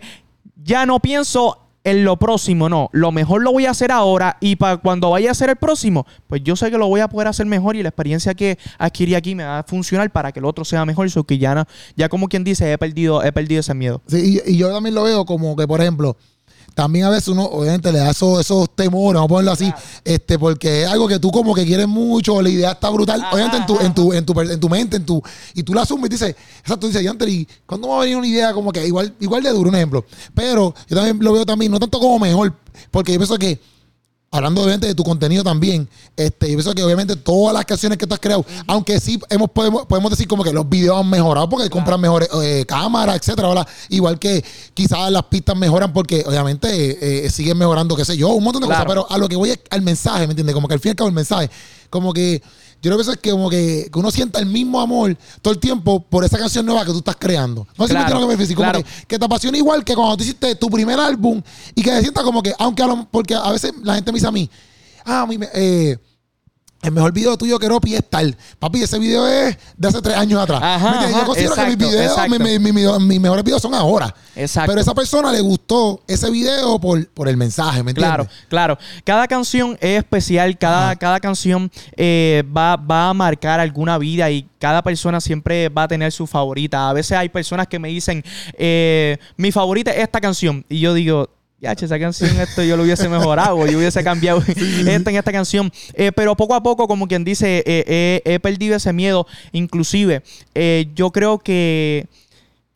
[0.63, 2.89] ya no pienso en lo próximo, no.
[2.91, 6.05] Lo mejor lo voy a hacer ahora y para cuando vaya a hacer el próximo,
[6.27, 9.15] pues yo sé que lo voy a poder hacer mejor y la experiencia que adquirí
[9.15, 11.09] aquí me va a funcionar para que el otro sea mejor.
[11.09, 14.01] So que ya no, ya como quien dice, he perdido, he perdido ese miedo.
[14.07, 16.15] Sí, y, y yo también lo veo como que, por ejemplo,
[16.79, 19.69] también a veces uno, obviamente, le da esos, esos temores, vamos a ponerlo así,
[20.05, 23.57] este, porque es algo que tú como que quieres mucho, la idea está brutal, obviamente
[23.57, 25.21] en tu, en tu, en tu, en tu mente, en tu,
[25.53, 28.53] y tú la asumes y dices, exacto, dices, ¿y cuándo va a venir una idea
[28.53, 30.05] como que igual, igual de duro, un ejemplo?
[30.33, 32.53] Pero yo también lo veo también, no tanto como mejor,
[32.91, 33.59] porque yo pienso que
[34.31, 38.05] hablando obviamente de tu contenido también, este, yo pienso que obviamente todas las canciones que
[38.05, 41.49] tú has creado, aunque sí hemos, podemos, podemos decir como que los videos han mejorado
[41.49, 47.25] porque compran mejores eh, cámaras, etcétera, igual que quizás las pistas mejoran porque obviamente eh,
[47.25, 49.51] eh, siguen mejorando, qué sé yo, un montón de cosas, pero a lo que voy
[49.51, 50.53] es al mensaje, ¿me entiendes?
[50.53, 51.49] Como que al fin y al cabo el mensaje,
[51.89, 52.41] como que
[52.81, 55.59] yo creo que eso es que como que, uno sienta el mismo amor todo el
[55.59, 57.67] tiempo por esa canción nueva que tú estás creando.
[57.77, 60.17] No sé si me que me dice, como que, que, te apasiona igual que cuando
[60.17, 61.41] tú hiciste tu primer álbum
[61.75, 64.17] y que te sientas como que, aunque a lo, porque a veces la gente me
[64.17, 64.49] dice a mí,
[65.05, 65.97] ah, a mí me, eh,
[66.81, 68.35] el mejor video tuyo que Ropi es tal.
[68.57, 70.61] Papi, ese video es de hace tres años atrás.
[70.63, 74.13] Ajá, yo considero que mis videos, mis mejores videos son ahora.
[74.35, 74.71] Exacto.
[74.71, 78.27] Pero a esa persona le gustó ese video por, por el mensaje, ¿me entiendes?
[78.27, 78.77] Claro, claro.
[79.03, 84.47] Cada canción es especial, cada, cada canción eh, va, va a marcar alguna vida y
[84.57, 86.89] cada persona siempre va a tener su favorita.
[86.89, 88.23] A veces hay personas que me dicen,
[88.57, 90.65] eh, mi favorita es esta canción.
[90.69, 91.29] Y yo digo,
[91.61, 95.71] ya, esa canción, esto yo lo hubiese mejorado, yo hubiese cambiado esto en esta canción.
[95.93, 99.27] Eh, pero poco a poco, como quien dice, eh, he perdido ese miedo.
[99.51, 100.23] Inclusive,
[100.55, 102.07] eh, yo creo que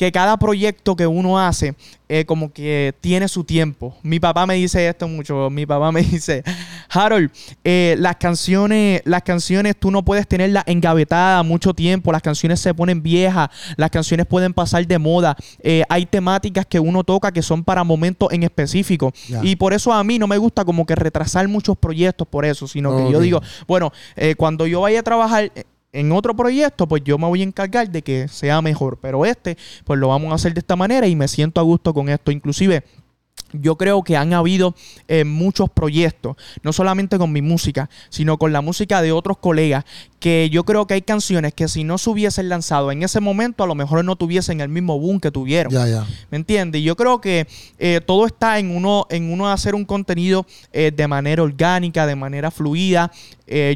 [0.04, 1.76] que cada proyecto que uno hace
[2.10, 3.96] eh, como que tiene su tiempo.
[4.04, 5.50] Mi papá me dice esto mucho.
[5.50, 6.44] Mi papá me dice,
[6.90, 7.32] Harold,
[7.64, 12.12] eh, las canciones, las canciones tú no puedes tenerlas engavetadas mucho tiempo.
[12.12, 13.50] Las canciones se ponen viejas.
[13.78, 15.38] Las canciones pueden pasar de moda.
[15.60, 19.14] Eh, hay temáticas que uno toca que son para momentos en específico.
[19.42, 22.68] Y por eso a mí no me gusta como que retrasar muchos proyectos por eso,
[22.68, 23.94] sino que yo digo, bueno,
[24.36, 25.52] cuando yo vaya a trabajar
[25.94, 28.98] en otro proyecto, pues yo me voy a encargar de que sea mejor.
[29.02, 31.94] Pero este, pues lo vamos a hacer de esta manera y me siento a gusto
[31.94, 32.32] con esto.
[32.32, 32.84] Inclusive,
[33.54, 34.76] yo creo que han habido
[35.08, 39.86] eh, muchos proyectos, no solamente con mi música, sino con la música de otros colegas,
[40.20, 43.64] que yo creo que hay canciones que si no se hubiesen lanzado en ese momento,
[43.64, 45.72] a lo mejor no tuviesen el mismo boom que tuvieron.
[45.72, 46.08] Ya, ya.
[46.32, 46.82] ¿Me entiendes?
[46.82, 50.92] Y yo creo que eh, todo está en uno, en uno hacer un contenido eh,
[50.96, 53.12] de manera orgánica, de manera fluida.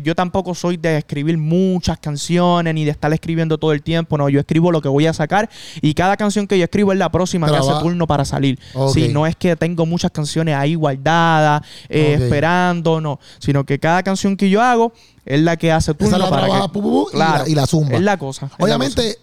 [0.04, 4.18] Yo tampoco soy de escribir muchas canciones ni de estar escribiendo todo el tiempo.
[4.18, 5.50] No, yo escribo lo que voy a sacar
[5.82, 8.60] y cada canción que yo escribo es la próxima que hace turno para salir.
[8.94, 13.20] Si no es que tengo muchas canciones ahí guardadas, eh, esperando, no.
[13.40, 14.94] Sino que cada canción que yo hago
[15.26, 17.96] es la que hace turno la para que, y, la, zumba.
[17.96, 18.50] Es la cosa.
[18.60, 19.18] Obviamente,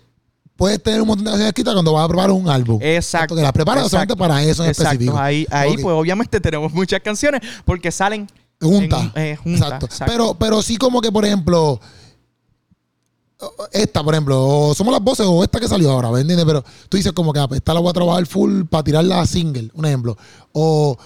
[0.57, 2.79] puedes tener un montón de canciones escritas cuando vas a preparar un álbum.
[2.83, 3.35] Exacto.
[3.35, 5.19] Que las preparas solamente para eso en específico.
[5.19, 8.29] Ahí, ahí pues obviamente tenemos muchas canciones porque salen
[8.64, 9.11] juntas.
[9.14, 9.88] Eh, exacto.
[10.07, 11.81] Pero, pero sí como que, por ejemplo
[13.72, 16.46] esta, por ejemplo, o somos las voces o esta que salió ahora, ¿me entiendes?
[16.46, 19.05] Pero tú dices como que ah, pues, esta la voy a trabajar full para tirar
[19.05, 20.16] la single, un ejemplo.
[20.53, 20.96] O,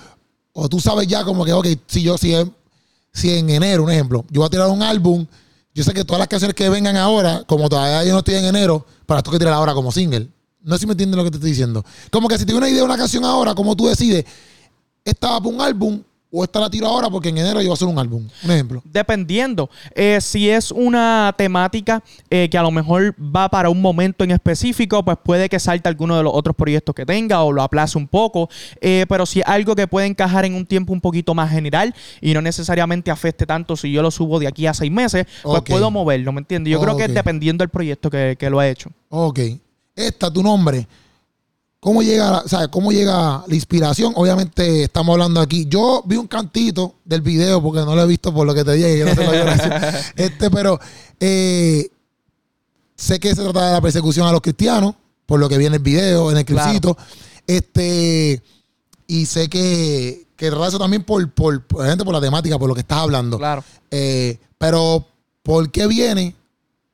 [0.53, 2.35] o tú sabes ya como que, ok, si yo, si,
[3.13, 5.27] si en enero, un ejemplo, yo voy a tirar un álbum,
[5.75, 8.45] yo sé que todas las canciones que vengan ahora, como todavía yo no estoy en
[8.45, 10.29] enero, para esto que tirar ahora como single.
[10.61, 11.85] No sé si me entiendes lo que te estoy diciendo.
[12.11, 14.25] Como que si tienes una idea de una canción ahora, como tú decides,
[15.05, 17.71] esta va para un álbum, o esta la tiro ahora porque en enero yo voy
[17.71, 18.29] a hacer un álbum.
[18.45, 18.83] Un ejemplo.
[18.85, 19.71] Dependiendo.
[19.95, 24.33] Eh, si es una temática eh, que a lo mejor va para un momento en
[24.33, 27.97] específico, pues puede que salte alguno de los otros proyectos que tenga o lo aplace
[27.97, 28.51] un poco.
[28.81, 31.95] Eh, pero si es algo que puede encajar en un tiempo un poquito más general
[32.21, 35.63] y no necesariamente afecte tanto si yo lo subo de aquí a seis meses, pues
[35.63, 36.73] puedo moverlo, ¿me entiendes?
[36.73, 38.91] Yo creo que es dependiendo del proyecto que, que lo ha hecho.
[39.09, 39.41] Ok.
[39.97, 40.87] Esta, tu nombre.
[41.81, 44.13] ¿Cómo llega, ¿Cómo llega la inspiración?
[44.17, 45.67] Obviamente estamos hablando aquí.
[45.69, 48.73] Yo vi un cantito del video porque no lo he visto por lo que te
[48.73, 49.05] dije.
[50.17, 50.81] este, pero
[51.21, 51.89] eh,
[52.97, 55.83] sé que se trata de la persecución a los cristianos, por lo que viene el
[55.83, 56.97] video, en el clipcito.
[57.47, 58.43] Este,
[59.07, 62.81] y sé que, que eso también por, por, por, por la temática, por lo que
[62.81, 63.39] estás hablando.
[63.39, 63.63] Claro.
[63.93, 65.07] Eh, pero,
[65.45, 66.35] ¿por qué viene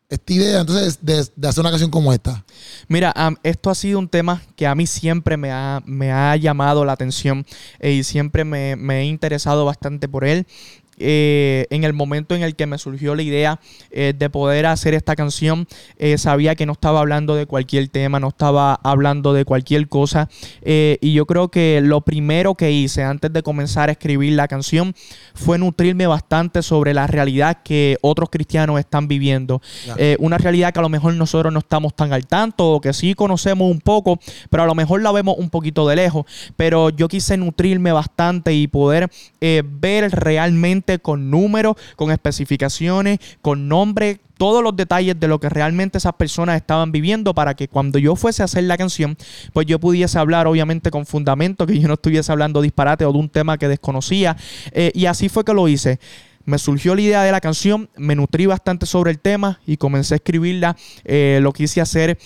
[0.09, 2.45] esta idea entonces de, hacer una canción como esta?
[2.89, 6.85] Mira, esto ha sido un tema que a mí siempre me ha, me ha llamado
[6.85, 7.47] la atención
[7.81, 10.47] eh, y siempre me, me, he interesado bastante por él.
[10.99, 14.95] Eh, en el momento en el que me surgió la idea eh, de poder hacer
[14.95, 15.67] esta canción,
[15.99, 20.29] eh, sabía que no estaba hablando de cualquier tema, no estaba hablando de cualquier cosa.
[20.65, 24.95] y yo creo que lo primero que hice antes de comenzar a escribir la canción
[25.35, 29.61] fue nutrirme bastante sobre la realidad que otros cristianos están viviendo.
[30.19, 33.15] una realidad que a lo mejor nosotros no estamos tan al tanto o que sí
[33.15, 34.19] conocemos un poco,
[34.51, 36.25] pero a lo mejor la vemos un poquito de lejos.
[36.57, 44.21] Pero yo quise nutrirme bastante y poder ver realmente con números, con especificaciones, con nombre,
[44.37, 48.17] todos los detalles de lo que realmente esas personas estaban viviendo para que cuando yo
[48.17, 49.17] fuese a hacer la canción,
[49.53, 53.19] pues yo pudiese hablar obviamente con fundamento, que yo no estuviese hablando disparate o de
[53.19, 54.37] un tema que desconocía.
[54.73, 55.99] Eh, y así fue que lo hice.
[56.47, 60.15] Me surgió la idea de la canción, me nutrí bastante sobre el tema y comencé
[60.15, 60.77] a escribirla.
[61.05, 62.19] Eh, lo quise hacer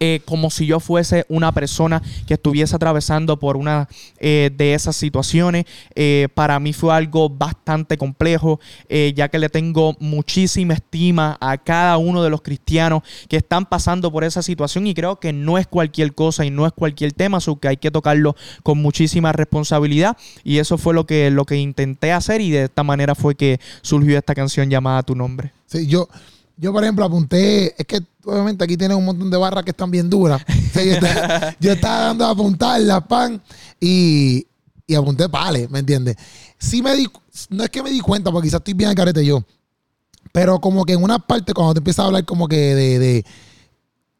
[0.00, 4.96] eh, como si yo fuese una persona que estuviese atravesando por una eh, de esas
[4.96, 5.64] situaciones.
[5.94, 11.96] Eh, para mí fue algo bastante complejo, ya que le tengo muchísima estima a cada
[11.98, 15.66] uno de los cristianos que están pasando por esa situación y creo que no es
[15.66, 20.16] cualquier cosa y no es cualquier tema, sino que hay que tocarlo con muchísima responsabilidad
[20.44, 23.60] y eso fue lo que, lo que intenté hacer y de esta manera fue que
[23.82, 25.52] surgió esta canción llamada Tu Nombre.
[25.66, 26.08] Sí, yo...
[26.60, 29.92] Yo, por ejemplo, apunté, es que obviamente aquí tienen un montón de barras que están
[29.92, 30.42] bien duras.
[31.60, 33.40] yo, estaba, dando a apuntar las pan
[33.80, 34.44] y,
[34.84, 36.16] y apunté pales, ¿me entiendes?
[36.58, 37.06] Sí me di,
[37.50, 39.44] no es que me di cuenta, porque quizás estoy bien al carete yo,
[40.32, 43.24] pero como que en una parte, cuando te empiezas a hablar como que de, de,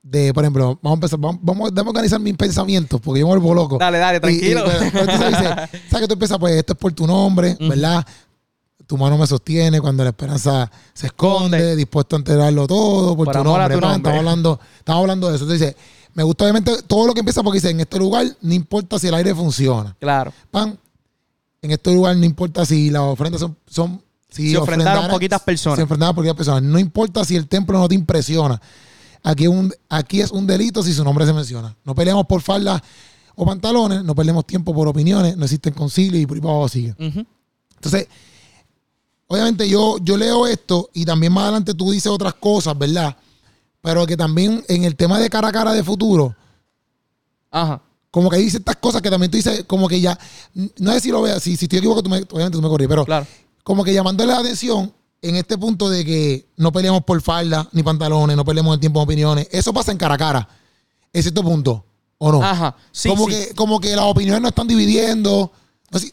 [0.02, 3.30] de por ejemplo, vamos a empezar, vamos, vamos, a organizar mis pensamientos, porque yo me
[3.32, 3.78] vuelvo loco.
[3.78, 4.60] Dale, dale, tranquilo.
[4.60, 5.06] Y, pues,
[5.90, 8.06] ¿Sabes que tú empiezas, pues esto es por tu nombre, ¿verdad?
[8.88, 13.44] Tu mano me sostiene cuando la esperanza se esconde, dispuesto a enterarlo todo por, tu
[13.44, 13.74] nombre.
[13.74, 15.44] Estamos, hablando, estamos hablando de eso.
[15.44, 15.76] Entonces dice,
[16.14, 19.08] me gusta obviamente todo lo que empieza porque dice, en este lugar no importa si
[19.08, 19.94] el aire funciona.
[20.00, 20.32] Claro.
[20.50, 20.78] Pan,
[21.60, 23.58] en este lugar no importa si las ofrendas son...
[23.68, 25.76] son si se ofrendaron poquitas personas.
[25.76, 26.62] Se ofrendaron poquitas personas.
[26.62, 28.58] No importa si el templo no te impresiona.
[29.22, 31.76] Aquí, un, aquí es un delito si su nombre se menciona.
[31.84, 32.80] No peleamos por faldas
[33.34, 36.68] o pantalones, no perdemos tiempo por opiniones, no existen concilios y por ahí para abajo
[36.70, 36.94] sigue.
[36.98, 38.08] Entonces,
[39.28, 43.16] obviamente yo, yo leo esto y también más adelante tú dices otras cosas, ¿verdad?
[43.80, 46.34] Pero que también en el tema de cara a cara de futuro,
[47.50, 47.80] Ajá.
[48.10, 50.18] como que dice estas cosas que también tú dices, como que ya,
[50.78, 52.88] no sé si lo veas, si, si estoy equivocado, tú me, obviamente tú me corrí,
[52.88, 53.26] pero claro.
[53.62, 57.82] como que llamándole la atención en este punto de que no peleamos por falda ni
[57.82, 60.48] pantalones, no peleamos el tiempo de opiniones, eso pasa en cara a cara,
[61.12, 61.84] en cierto punto,
[62.18, 62.42] ¿o no?
[62.42, 63.30] Ajá, sí, como, sí.
[63.30, 65.52] Que, como que las opiniones no están dividiendo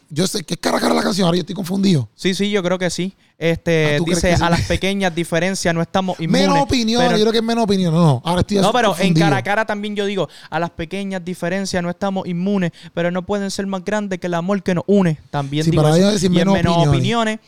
[0.09, 2.07] yo sé que es cara a cara la canción, ahora yo estoy confundido.
[2.15, 3.13] Sí, sí, yo creo que sí.
[3.38, 6.47] Este, ah, dice, a las pequeñas diferencias no estamos inmunes.
[6.47, 7.93] Menos opinión, yo creo que es menos opinión.
[7.93, 11.23] No, ahora estoy No, pero en cara a cara también yo digo, a las pequeñas
[11.25, 14.85] diferencias no estamos inmunes, pero no pueden ser más grandes que el amor que nos
[14.88, 15.19] une.
[15.29, 17.39] También digo para Decir y menos, menos opiniones.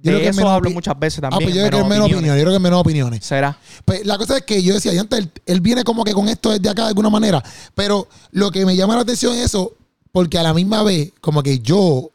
[0.00, 1.42] Yo de eso hablo muchas veces también.
[1.42, 2.30] Ah, pues yo creo que es menos opiniones.
[2.30, 3.24] Yo creo que es menos opiniones.
[3.24, 3.58] Será.
[3.84, 6.50] Pues la cosa es que yo decía, antes él, él, viene como que con esto
[6.52, 7.42] desde acá de alguna manera.
[7.74, 9.72] Pero lo que me llama la atención es eso,
[10.12, 12.10] porque a la misma vez, como que yo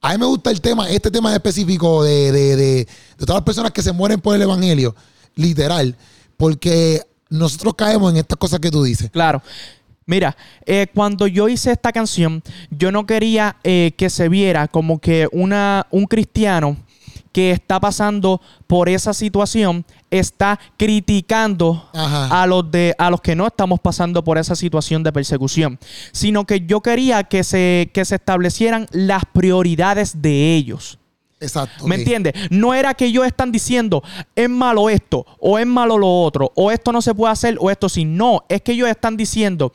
[0.00, 2.86] a mí me gusta el tema, este tema específico de, de, de,
[3.18, 4.94] todas las personas que se mueren por el evangelio,
[5.34, 5.96] literal,
[6.36, 9.10] porque nosotros caemos en estas cosas que tú dices.
[9.10, 9.42] Claro.
[10.08, 15.00] Mira, eh, cuando yo hice esta canción, yo no quería eh, que se viera como
[15.00, 16.76] que una, un cristiano
[17.32, 23.46] que está pasando por esa situación está criticando a los de a los que no
[23.46, 25.78] estamos pasando por esa situación de persecución,
[26.12, 30.98] sino que yo quería que se que se establecieran las prioridades de ellos.
[31.38, 31.86] Exacto.
[31.86, 32.32] ¿Me entiendes?
[32.50, 34.02] No era que ellos están diciendo
[34.34, 37.70] es malo esto o es malo lo otro o esto no se puede hacer o
[37.70, 38.04] esto sí.
[38.04, 39.72] No, es que ellos están diciendo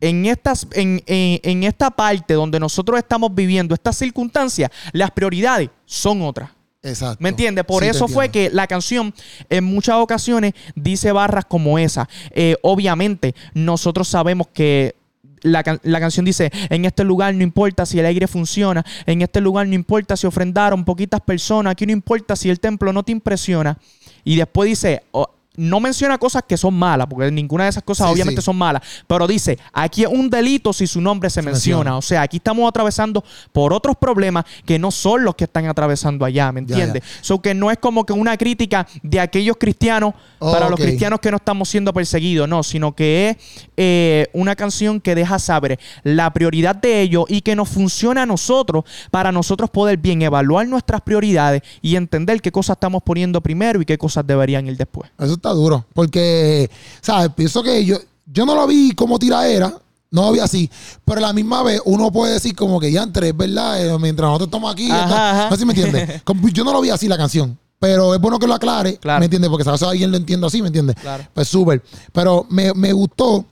[0.00, 6.22] en, estas, en, en esta parte donde nosotros estamos viviendo estas circunstancias, las prioridades son
[6.22, 6.50] otras.
[6.86, 7.18] Exacto.
[7.20, 7.64] ¿Me entiendes?
[7.64, 9.14] Por eso fue que la canción
[9.50, 12.08] en muchas ocasiones dice barras como esa.
[12.30, 14.94] Eh, obviamente, nosotros sabemos que
[15.42, 19.40] la, la, canción dice, en este lugar no importa si el aire funciona, en este
[19.40, 23.12] lugar no importa si ofrendaron poquitas personas, aquí no importa si el templo no te
[23.12, 23.78] impresiona.
[24.24, 28.08] Y después dice, oh, no menciona cosas que son malas, porque ninguna de esas cosas
[28.10, 31.96] obviamente son malas, pero dice, aquí es un delito si su nombre se, menciona.
[31.96, 36.24] O sea, aquí estamos atravesando por otros problemas que no son los que están atravesando
[36.24, 37.02] allá, ¿me entiendes?
[37.20, 41.30] So que no es como que una crítica de aquellos cristianos para los cristianos que
[41.30, 43.36] no estamos siendo perseguidos, no, sino que es
[43.76, 48.26] eh, una canción que deja saber la prioridad de ellos y que nos funciona a
[48.26, 53.80] nosotros para nosotros poder bien evaluar nuestras prioridades y entender qué cosas estamos poniendo primero
[53.80, 55.10] y qué cosas deberían ir después.
[55.18, 55.84] Eso duro.
[55.92, 57.30] Porque, ¿sabes?
[57.34, 59.72] Pienso que yo, yo no lo vi como tiraera,
[60.10, 60.70] no lo vi así.
[61.04, 63.84] Pero a la misma vez uno puede decir como que ya entre, ¿verdad?
[63.84, 66.22] Eh, mientras nosotros estamos aquí, no sé si me entiendes.
[66.52, 67.58] yo no lo vi así la canción.
[67.78, 69.50] Pero es bueno que lo aclare, ¿me entiendes?
[69.50, 70.96] Porque sabes alguien lo entiende así, ¿me entiendes?
[70.96, 71.24] Claro.
[71.34, 71.82] Pues súper.
[72.10, 73.44] Pero me, me, gustó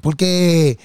[0.00, 0.78] porque,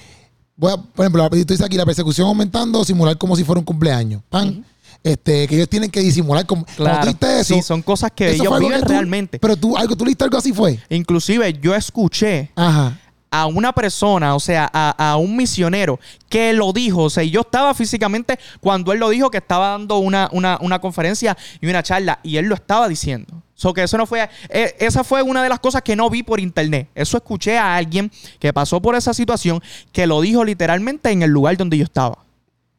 [0.55, 3.65] voy a, por ejemplo, tú dices aquí, la persecución aumentando, simular como si fuera un
[3.65, 4.23] cumpleaños.
[4.29, 4.65] Pan
[5.05, 6.45] este, que ellos tienen que disimular.
[6.47, 7.09] Como, claro.
[7.09, 9.37] eso, sí, son cosas que ellos viven realmente.
[9.39, 10.79] Pero tú, algo, tú leíste algo así fue.
[10.89, 12.97] Inclusive yo escuché Ajá.
[13.29, 17.03] a una persona, o sea, a, a un misionero que lo dijo.
[17.03, 20.79] O sea, yo estaba físicamente cuando él lo dijo que estaba dando una, una, una
[20.79, 23.43] conferencia y una charla y él lo estaba diciendo.
[23.53, 24.27] So que eso no fue.
[24.49, 26.89] eh, esa fue una de las cosas que no vi por internet.
[26.95, 31.29] Eso escuché a alguien que pasó por esa situación que lo dijo literalmente en el
[31.29, 32.25] lugar donde yo estaba.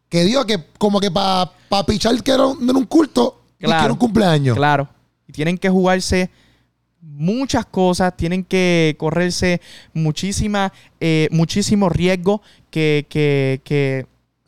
[0.08, 3.60] Que digo que como que para pa pichar que era un, era un culto y
[3.62, 3.84] que Claro.
[3.84, 4.56] era un cumpleaños.
[4.56, 4.88] Claro.
[5.28, 6.30] Y tienen que jugarse
[7.00, 9.60] muchas cosas, tienen que correrse
[9.94, 14.06] muchísima, eh, muchísimo riesgo que, que, que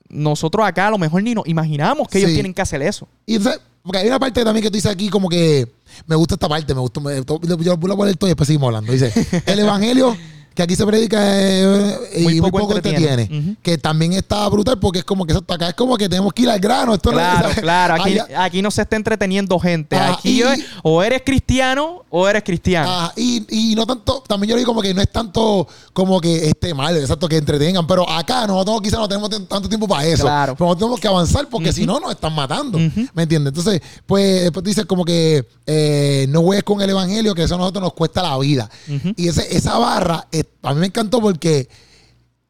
[0.09, 3.09] nosotros acá a lo mejor ni nos imaginamos que ellos tienen que hacer eso.
[3.27, 5.67] Y entonces, porque hay una parte también que tú dices aquí como que
[6.07, 8.47] me gusta esta parte, me gusta, me, yo yo voy a poner todo y después
[8.47, 8.93] seguimos hablando.
[8.93, 9.13] Dice,
[9.47, 10.17] el evangelio
[10.59, 13.57] que aquí se predica eh, y Muy muy poco poco, entretiene.
[13.63, 16.43] Que también está brutal porque es como que exacto, acá es como que tenemos que
[16.43, 16.95] ir al grano.
[16.95, 17.95] Esto no es- Claro, claro.
[18.03, 19.95] Aquí, aquí no se está entreteniendo gente.
[19.95, 22.89] Ah, Aquí y- es- o eres cristiano o eres cristiano.
[22.91, 26.49] Ah, y, y no tanto, también yo digo como que no es tanto como que
[26.49, 30.25] esté mal, exacto, que entretengan, pero acá nosotros quizás no tenemos tanto tiempo para eso.
[30.25, 30.57] Claro.
[30.57, 32.79] Pero nosotros tenemos que avanzar porque si no nos están matando.
[33.15, 33.53] ¿Me entiendes?
[33.57, 37.59] Entonces, pues después dices como que eh, no juegues con el evangelio, que eso a
[37.59, 38.69] nosotros nos cuesta la vida.
[39.17, 41.69] Y ese, esa barra, eh, a mí me encantó porque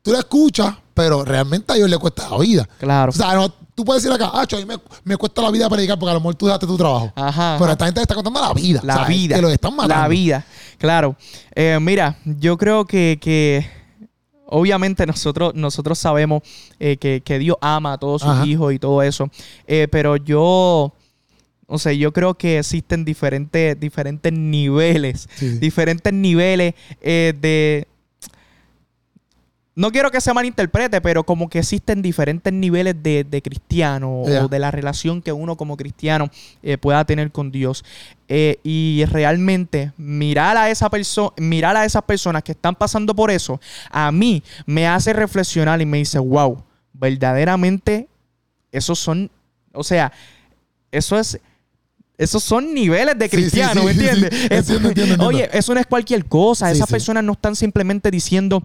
[0.02, 2.68] tú la escuchas, pero realmente a ellos les cuesta la vida.
[2.78, 3.10] Claro.
[3.10, 5.68] O sea, no, tú puedes decir acá, ah, a mí me, me cuesta la vida
[5.68, 7.12] predicar porque a lo mejor tú dejaste tu trabajo.
[7.14, 8.80] Ajá, Pero esta gente le está contando la vida.
[8.82, 9.36] La o sea, vida.
[9.36, 9.94] Que los están matando.
[10.02, 10.44] La vida,
[10.78, 11.14] claro.
[11.54, 13.64] Eh, mira, yo creo que, que
[14.46, 16.42] obviamente nosotros, nosotros sabemos
[16.80, 18.46] eh, que, que Dios ama a todos sus Ajá.
[18.46, 19.30] hijos y todo eso.
[19.66, 20.92] Eh, pero yo,
[21.70, 25.28] o sea, yo creo que existen diferentes, diferentes niveles.
[25.36, 25.58] Sí.
[25.58, 27.86] Diferentes niveles eh, de.
[29.74, 34.48] No quiero que se malinterprete, pero como que existen diferentes niveles de, de cristiano o
[34.48, 36.30] de la relación que uno como cristiano
[36.62, 37.84] eh, pueda tener con Dios.
[38.28, 43.30] Eh, y realmente mirar a esa persona, mirar a esas personas que están pasando por
[43.30, 43.60] eso,
[43.90, 46.64] a mí me hace reflexionar y me dice, wow,
[46.94, 48.08] verdaderamente
[48.72, 49.30] esos son,
[49.72, 50.12] o sea,
[50.90, 51.38] eso es
[52.18, 54.50] esos son niveles de Sí, sí, cristiano, sí, ¿me entiendes?
[54.50, 55.26] Entiendo, entiendo.
[55.26, 56.70] Oye, eso no es cualquier cosa.
[56.70, 58.64] Esas personas no están simplemente diciendo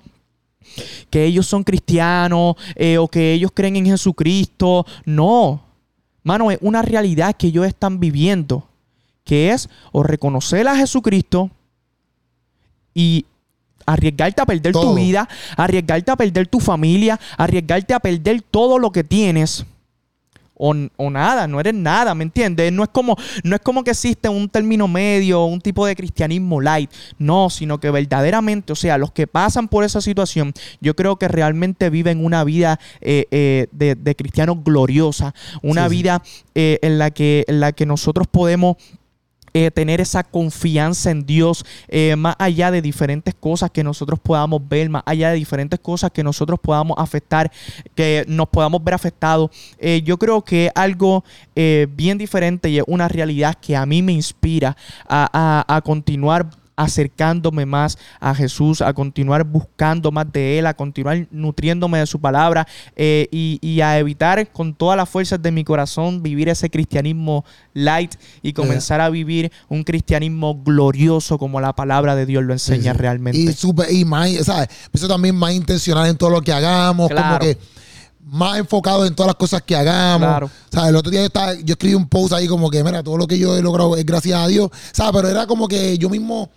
[1.12, 4.88] que ellos son cristianos eh, o que ellos creen en Jesucristo.
[5.06, 5.64] No.
[6.24, 8.68] Mano, es una realidad que ellos están viviendo.
[9.24, 11.52] Que es o reconocer a Jesucristo
[12.94, 13.26] y
[13.86, 14.96] arriesgarte a perder tu Todo.
[14.96, 19.66] vida, arriesgarte a perder tu familia, arriesgarte a perder todo lo que tienes.
[20.66, 22.72] O, o nada, no eres nada, ¿me entiendes?
[22.72, 26.62] No es como, no es como que existe un término medio, un tipo de cristianismo
[26.62, 26.90] light.
[27.20, 31.28] No, sino que verdaderamente, o sea, los que pasan por esa situación, yo creo que
[31.28, 35.96] realmente viven una vida eh, eh, de, de cristianos gloriosa, una Sí, sí.
[35.98, 36.24] vida
[36.56, 38.78] eh, en, la que, en la que nosotros podemos
[39.54, 44.62] eh, tener esa confianza en Dios, eh, más allá de diferentes cosas que nosotros podamos
[44.68, 47.52] ver, más allá de diferentes cosas que nosotros podamos afectar,
[47.96, 49.50] que nos podamos ver afectados.
[49.78, 51.24] Eh, yo creo que es algo
[51.56, 54.76] bien diferente y es una realidad que a mí me inspira
[55.08, 60.74] a, a- a continuar acercándome más a Jesús, a continuar buscando más de Él, a
[60.74, 65.52] continuar nutriéndome de su palabra eh, y, y a evitar con todas las fuerzas de
[65.52, 71.74] mi corazón vivir ese cristianismo light y comenzar a vivir un cristianismo glorioso como la
[71.74, 72.98] palabra de Dios lo enseña sí.
[72.98, 73.40] realmente.
[73.40, 74.70] Y, super, y más, ¿sabes?
[74.92, 77.40] Eso también más intencional en todo lo que hagamos, como Claro.
[77.46, 77.58] que
[78.26, 80.28] más enfocado en todas las cosas que hagamos.
[80.28, 80.50] Claro.
[80.72, 80.90] ¿Sabes?
[80.90, 83.28] El otro día yo, estaba- yo escribí un post ahí como que, mira, todo lo
[83.28, 84.70] que yo he logrado es gracias a Dios.
[84.92, 85.12] ¿Sabes?
[85.22, 86.50] Pero era como que yo mismo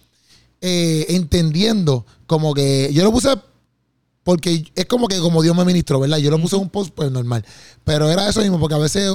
[0.66, 3.28] eh, entendiendo, como que yo lo puse
[4.26, 6.18] porque es como que como Dios me ministró, ¿verdad?
[6.18, 7.44] Yo lo puse en un post pues normal.
[7.84, 9.14] Pero era eso mismo, porque a veces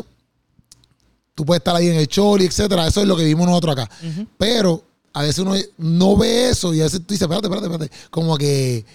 [1.36, 2.88] tú puedes estar ahí en el choli, etcétera.
[2.88, 3.90] Eso es lo que vimos nosotros acá.
[4.38, 4.82] Pero
[5.12, 8.10] a veces uno no ve eso y a veces tú dices, espérate, espérate, espérate.
[8.10, 8.86] Como que,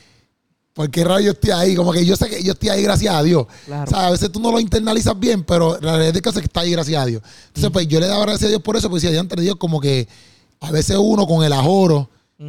[0.72, 1.76] ¿por qué raro yo estoy ahí?
[1.76, 3.46] Como que yo sé que yo estoy ahí gracias a Dios.
[3.66, 3.84] Claro.
[3.84, 6.60] O sea, a veces tú no lo internalizas bien, pero la realidad es que está
[6.60, 7.22] ahí gracias a Dios.
[7.48, 9.56] Entonces, pues yo le daba gracias a Dios por eso, porque decía, diante de Dios,
[9.56, 10.08] como que
[10.60, 11.52] a veces uno con el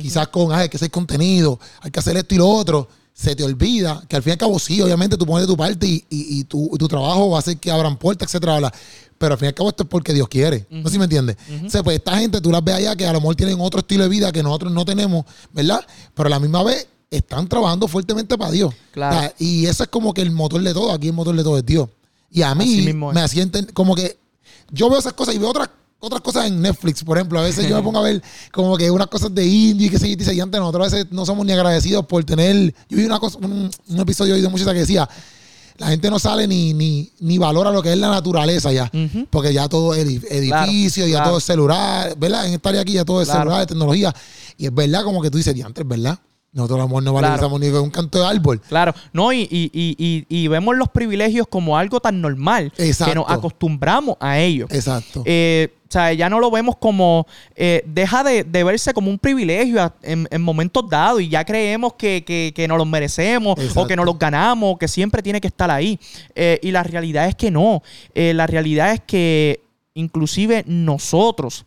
[0.02, 3.36] quizás con, ay, hay que hacer contenido, hay que hacer esto y lo otro, se
[3.36, 5.88] te olvida que al fin y al cabo sí, obviamente tú pones de tu parte
[5.88, 8.74] y, y- y tu, tu trabajo va a hacer que abran puertas, etcétera, bla.
[9.18, 10.68] Pero al fin y al cabo esto es porque Dios quiere.
[10.70, 11.36] No sé si me entiendes.
[11.66, 13.80] O sea, pues esta gente tú las ves allá que a lo mejor tienen otro
[13.80, 15.80] estilo de vida que nosotros no tenemos, ¿verdad?
[16.14, 18.76] Pero a la misma vez están trabajando fuertemente para Dios.
[18.92, 19.16] Claro.
[19.18, 20.92] O sea, y eso es como que el motor de todo.
[20.92, 21.90] Aquí el motor de todo es Dios.
[22.30, 22.66] Y a mí
[23.16, 24.20] me asienten como que
[24.70, 25.70] yo veo esas cosas y veo otras
[26.00, 27.40] otras cosas en Netflix, por ejemplo.
[27.40, 28.22] A veces yo me pongo a ver
[28.52, 31.26] como que unas cosas de indie, que se dice, y antes nosotros a veces no
[31.26, 32.74] somos ni agradecidos por tener.
[32.90, 35.08] Yo vi una cosa, un, un episodio de muchacha que decía,
[35.78, 38.92] la gente no sale ni, ni, ni valora lo que es la naturaleza ya.
[39.30, 41.30] Porque ya todo es edif- edificio, ya claro.
[41.30, 42.48] todo es celular, ¿verdad?
[42.48, 43.42] En esta área aquí ya todo es Claro.
[43.42, 44.14] celular, tecnología.
[44.58, 46.18] Y es verdad como que tú dices, diantres, ¿verdad?
[46.54, 47.28] Nosotros a lo mejor no Claro.
[47.28, 48.60] valorizamos ni con un canto de árbol.
[48.68, 53.12] Claro, no, y, y- y- y- vemos los privilegios como algo tan normal Exacto.
[53.12, 54.66] que nos acostumbramos a ello.
[54.72, 55.22] Exacto.
[55.26, 57.26] Eh, o sea, ya no lo vemos como.
[57.56, 61.94] eh, deja de, de verse como un privilegio en, en momentos dados y ya creemos
[61.94, 63.82] que, que, que nos los merecemos Exacto.
[63.82, 66.00] o que nos los ganamos, que siempre tiene que estar ahí.
[66.36, 67.82] Eh, y la realidad es que no.
[68.14, 69.62] Eh, la realidad es que,
[69.94, 71.66] inclusive nosotros,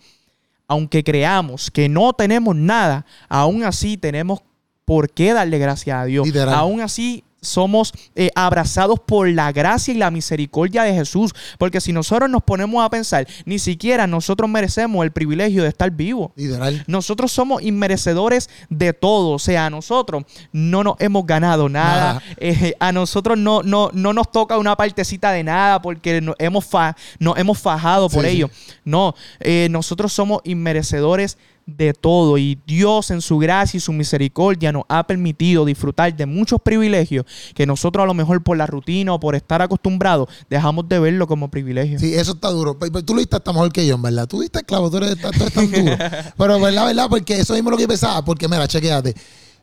[0.68, 4.41] aunque creamos que no tenemos nada, aún así tenemos
[4.85, 6.27] por qué darle gracias a Dios.
[6.27, 6.55] Literal.
[6.55, 11.32] Aún así somos eh, abrazados por la gracia y la misericordia de Jesús.
[11.59, 15.91] Porque si nosotros nos ponemos a pensar, ni siquiera nosotros merecemos el privilegio de estar
[15.91, 16.30] vivos.
[16.36, 16.84] Literal.
[16.86, 19.30] Nosotros somos inmerecedores de todo.
[19.30, 22.14] O sea, a nosotros no nos hemos ganado nada.
[22.14, 22.22] Nada.
[22.36, 26.64] Eh, a nosotros no, no, no nos toca una partecita de nada porque nos hemos,
[26.64, 28.36] fa- nos hemos fajado por Sí, sí.
[28.36, 28.51] ello.
[28.84, 31.38] No, eh, nosotros somos inmerecedores
[31.77, 36.27] de todo y Dios en su gracia y su misericordia nos ha permitido disfrutar de
[36.27, 40.89] muchos privilegios que nosotros a lo mejor por la rutina o por estar acostumbrados dejamos
[40.89, 41.99] de verlo como privilegio.
[41.99, 42.77] Sí, eso está duro.
[43.05, 44.27] Tú lo diste hasta mejor que yo, en verdad.
[44.27, 45.97] Tú diste clavo, tú eres, tú eres tan duro.
[46.37, 48.25] Pero, verdad, verdad, porque eso mismo es lo que pensaba.
[48.25, 49.14] Porque, mira, chequéate.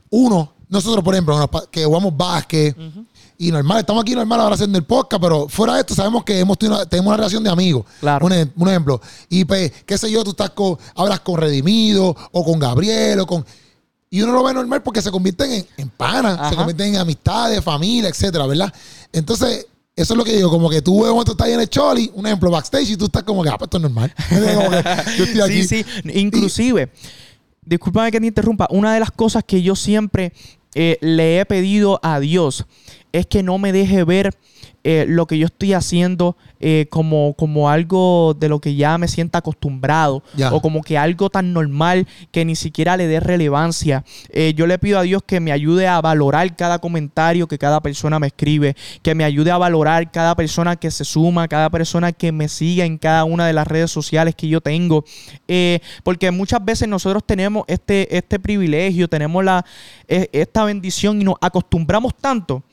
[0.09, 2.75] Uno, nosotros, por ejemplo, que jugamos básquet
[3.37, 6.39] y normal, estamos aquí normal ahora haciendo el podcast, pero fuera de esto sabemos que
[6.39, 7.85] hemos tenido una- tenemos una relación de amigos.
[7.99, 8.25] Claro.
[8.25, 8.99] Un, un ejemplo.
[9.29, 13.27] Y, pues, qué sé yo, tú estás con, hablas con Redimido o con Gabriel o
[13.27, 13.45] con...
[14.09, 17.61] Y uno lo ve normal porque se convierten en, en panas, se convierten en amistades,
[17.63, 18.73] familia, etcétera, ¿verdad?
[19.11, 21.59] Entonces, eso es lo que digo, como que tú ves cuando tú estás ahí en
[21.59, 24.13] el choli, un ejemplo, backstage, y tú estás como que, ah, pues esto es normal.
[25.17, 25.63] Yo estoy aquí.
[25.67, 26.09] Sí, sí.
[26.19, 26.89] Inclusive,
[27.65, 30.31] discúlpame que te interrumpa, una de las cosas que yo siempre
[30.79, 32.67] eh, le he pedido a Dios
[33.11, 34.35] es que no me deje ver
[34.89, 39.09] eh, lo que yo estoy haciendo eh, como, como algo de lo que ya me
[39.09, 44.05] sienta acostumbrado o como que algo tan normal que ni siquiera le dé relevancia.
[44.29, 47.81] Eh, yo le pido a Dios que me ayude a valorar cada comentario que cada
[47.81, 52.13] persona me escribe, que me ayude a valorar cada persona que se suma, cada persona
[52.13, 55.03] que me siga en cada una de las redes sociales que yo tengo.
[56.05, 59.65] Porque muchas veces nosotros tenemos este, este privilegio, tenemos la,
[60.07, 62.63] eh, esta bendición y nos acostumbramos tanto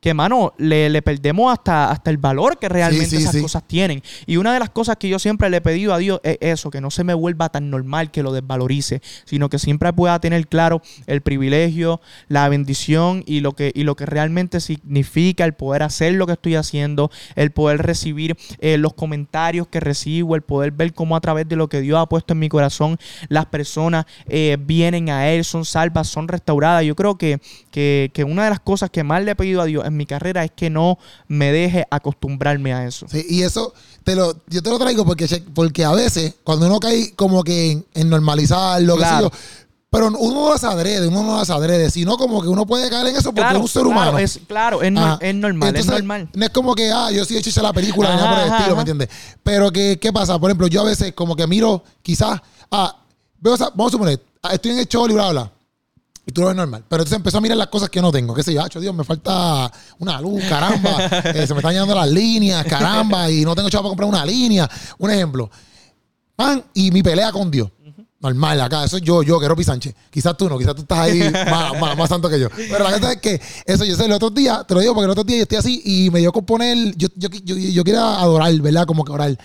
[0.00, 3.42] que, mano, le, le perdemos hasta, hasta el valor que realmente sí, esas sí.
[3.42, 4.02] cosas tienen.
[4.26, 6.70] Y una de las cosas que yo siempre le he pedido a Dios es eso,
[6.70, 10.46] que no se me vuelva tan normal que lo desvalorice, sino que siempre pueda tener
[10.46, 15.82] claro el privilegio, la bendición y lo que, y lo que realmente significa el poder
[15.82, 20.72] hacer lo que estoy haciendo, el poder recibir eh, los comentarios que recibo, el poder
[20.72, 24.06] ver cómo a través de lo que Dios ha puesto en mi corazón las personas
[24.28, 26.84] eh, vienen a Él, son salvas, son restauradas.
[26.84, 27.40] Yo creo que,
[27.78, 30.04] que, que una de las cosas que más le he pedido a Dios en mi
[30.04, 30.98] carrera es que no
[31.28, 33.06] me deje acostumbrarme a eso.
[33.08, 33.72] Sí, y eso
[34.02, 37.70] te lo, yo te lo traigo porque, porque a veces, cuando uno cae como que
[37.70, 39.30] en, en normalizar lo Claro.
[39.30, 39.54] que sé yo,
[39.90, 43.06] pero uno no las adrede, uno no las adrede, sino como que uno puede caer
[43.06, 44.18] en eso porque es un ser claro, humano.
[44.18, 45.18] Es, claro, es, no- Ajá.
[45.22, 46.28] es normal, Entonces, es normal.
[46.34, 48.44] No es como que, ah, yo sí he hecho la película, ni nada por el
[48.46, 48.84] Ajá, estilo, ajá.
[48.84, 49.08] ¿me entiendes?
[49.44, 50.38] Pero que, ¿qué pasa?
[50.38, 52.96] Por ejemplo, yo a veces como que miro, quizás, ah,
[53.40, 55.52] veo esa- vamos a suponer, ah, estoy en el show y bla, bla.
[56.28, 56.84] Y tú lo ves normal.
[56.86, 58.34] Pero entonces empezó a mirar las cosas que no tengo.
[58.34, 58.60] ¿Qué sé yo?
[58.62, 60.90] "Acho, Dios, me falta una luz, caramba.
[61.34, 63.30] Eh, se me están llenando las líneas, caramba.
[63.30, 64.68] Y no tengo chavo para comprar una línea.
[64.98, 65.50] Un ejemplo.
[66.36, 67.70] Pan y mi pelea con Dios.
[68.20, 69.94] Normal, acá, eso es yo, yo, que Ropi Sánchez.
[70.10, 72.48] Quizás tú no, quizás tú estás ahí más, más, más santo que yo.
[72.50, 75.04] Pero la verdad es que eso yo sé, el otro día, te lo digo porque
[75.04, 77.84] el otro día yo estoy así y me dio con poner, yo, yo, yo, yo
[77.84, 78.86] quiero adorar, ¿verdad?
[78.86, 79.38] Como que orar.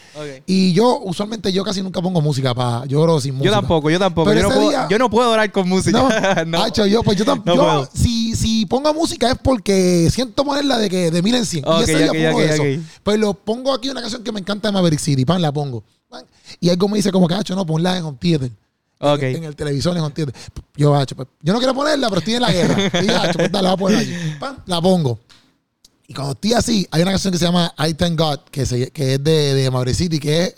[0.47, 3.51] Y yo, usualmente, yo casi nunca pongo música para, yo oro sin música.
[3.53, 4.28] Yo tampoco, yo tampoco.
[4.32, 5.99] Pero Yo no, puedo, día- yo no puedo orar con música.
[5.99, 6.63] No, No.
[6.63, 7.61] Hacho, yo, pues yo tampoco.
[7.61, 11.63] No si, si pongo música es porque siento ponerla de que de mil en cien.
[11.67, 12.63] Ok, y ese día ok, pongo eso.
[13.03, 15.84] Pues lo pongo aquí una canción que me encanta de Maverick City, pan, la pongo.
[16.59, 18.51] Y algo me dice como que, no, ponla en Home Theater.
[18.99, 20.34] En, el televisor, en Home Theater.
[20.76, 22.91] Yo, Hacho, pues, yo no quiero ponerla, pero estoy en la guerra.
[23.03, 24.36] Y yo, Hacho, pues dale, la voy a poner aquí.
[24.39, 25.20] Pan, la pongo.
[26.07, 28.91] Y cuando estoy así, hay una canción que se llama I Thank God, que, se-
[28.91, 30.53] que es de, de City, que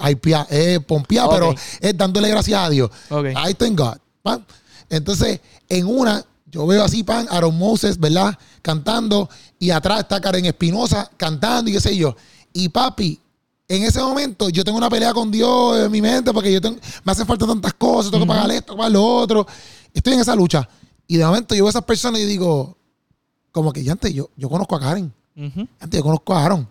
[0.50, 2.90] es, pompeada, pero es dándole gracias a Dios.
[3.12, 3.98] I thank God.
[4.24, 4.46] pan.
[4.90, 5.40] Entonces,
[5.70, 8.38] en una, yo veo así, pan, Aaron Moses, ¿verdad?
[8.62, 9.30] Cantando,
[9.60, 12.16] y atrás está Karen Espinosa cantando y qué sé yo.
[12.54, 13.20] Y papi,
[13.68, 16.78] en ese momento yo tengo una pelea con Dios en mi mente porque yo tengo,
[17.04, 19.48] me hacen falta tantas cosas, tengo que pagar esto, pagar lo otro.
[19.94, 20.68] Estoy en esa lucha.
[21.08, 22.78] Y de momento yo veo a esas personas y digo,
[23.52, 25.14] como que ya antes yo, yo conozco a Karen.
[25.36, 26.68] Antes yo conozco a Aaron.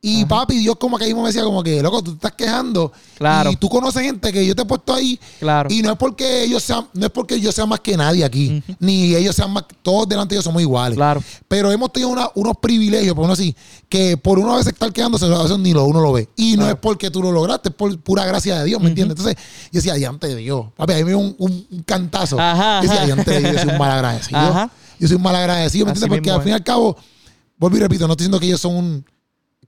[0.00, 2.92] Y papi, Dios como que mismo me decía como que, loco, tú te estás quejando.
[3.16, 3.50] Claro.
[3.50, 5.18] Y tú conoces gente que yo te he puesto ahí.
[5.40, 5.68] Claro.
[5.72, 8.62] Y no es porque ellos sean, no es porque yo sea más que nadie aquí.
[8.78, 10.96] Ni ellos sean más, todos delante de ellos somos iguales.
[10.96, 11.20] Claro.
[11.48, 13.56] Pero hemos tenido una- unos privilegios, por uno así,
[13.88, 16.28] que por uno a veces estar quedándose, a veces ni lo, uno lo ve.
[16.36, 19.18] Y no es porque tú lo lograste, es por pura gracia de Dios, ¿me entiendes?
[19.18, 19.36] Entonces,
[19.72, 20.66] yo decía, diante de Dios.
[20.76, 22.38] Papi, a mí me dio un, un- un cantazo.
[22.38, 24.38] Ajá, Yo decía, diante de Dios, yo soy un mal agradecido.
[24.38, 24.70] Ajá.
[25.00, 26.08] Yo soy un mal agradecido, ¿me entiendes?
[26.08, 26.96] Porque mismo al fin y al cabo,
[27.58, 29.04] vuelvo y repito, no estoy diciendo que ellos son un.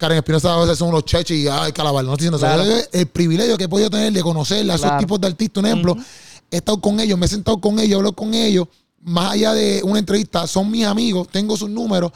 [0.00, 2.02] Karen Espinosa a veces son unos cheches y ay, calabar.
[2.04, 2.62] No estoy diciendo Claro.
[2.62, 2.72] eso.
[2.76, 4.98] Es El privilegio que he podido tener de conocer a esos Claro.
[4.98, 5.96] tipos de artistas, un ejemplo.
[6.50, 8.66] He estado con ellos, me he sentado con ellos, hablo con ellos.
[9.02, 12.12] Más allá de una entrevista, son mis amigos, tengo sus números.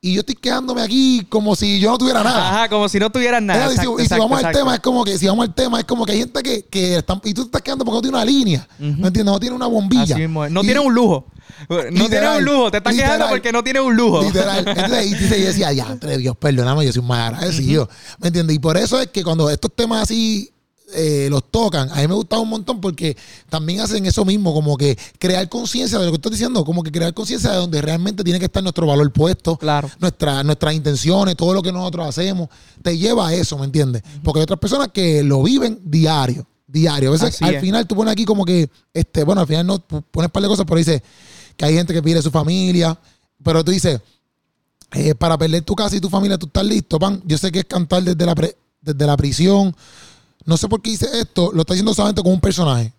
[0.00, 2.48] Y yo estoy quedándome aquí como si yo no tuviera nada.
[2.48, 3.66] Ajá, como si no tuvieran nada.
[3.66, 5.84] Y si- Exacto, exacto, vamos al tema, es como que si vamos al tema, es
[5.84, 8.16] como que hay gente que, que están, y tú te estás quedando porque no tiene
[8.16, 8.66] una línea.
[8.78, 9.24] ¿Me entiendes?
[9.26, 10.02] No tiene una bombilla.
[10.02, 10.50] Así mismo es.
[10.50, 11.26] No Y- tiene un lujo.
[11.68, 12.70] No tiene Literal, un lujo.
[12.70, 13.30] Te estás quejando literal.
[13.30, 14.22] porque no tiene un lujo.
[14.22, 14.64] Literal.
[14.66, 17.88] Entonces, y dice, yo decía, ya, entre Dios, perdóname, yo soy un mal agradecido.
[18.20, 18.56] ¿Me entiendes?
[18.56, 20.48] Y por eso es que cuando estos temas así
[20.94, 23.16] eh, los tocan, a mí me gusta un montón porque
[23.48, 26.92] también hacen eso mismo, como que crear conciencia de lo que estoy diciendo, como que
[26.92, 29.88] crear conciencia de donde realmente tiene que estar nuestro valor puesto, Claro.
[30.00, 32.48] nuestra, nuestras intenciones, todo lo que nosotros hacemos,
[32.82, 34.02] te lleva a eso, ¿me entiendes?
[34.22, 36.46] Porque hay otras personas que lo viven diario.
[36.66, 37.10] Diario.
[37.10, 37.60] A veces Así al es.
[37.62, 40.48] final tú pones aquí como que, este, bueno, al final no pones un par de
[40.48, 41.02] cosas, pero dice
[41.64, 42.98] hay gente que pierde su familia,
[43.42, 44.00] pero tú dices,
[44.92, 47.22] eh, para perder tu casa y tu familia, tú estás listo, pan.
[47.24, 48.34] Yo sé que es cantar desde la,
[48.80, 49.74] desde la prisión.
[50.44, 52.92] No sé por qué dice esto, lo está diciendo solamente con un personaje.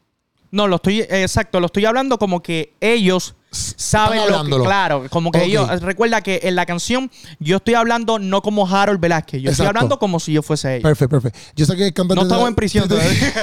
[0.53, 5.31] No, lo estoy, exacto, lo estoy hablando como que ellos saben lo que, claro, como
[5.31, 9.49] que ellos, recuerda que en la canción yo estoy hablando no como Harold Velázquez, yo
[9.49, 10.83] estoy hablando como si yo fuese ellos.
[10.83, 11.39] Perfecto, perfecto.
[11.55, 13.33] Yo sé que es cantar No estamos la- en prisión todavía.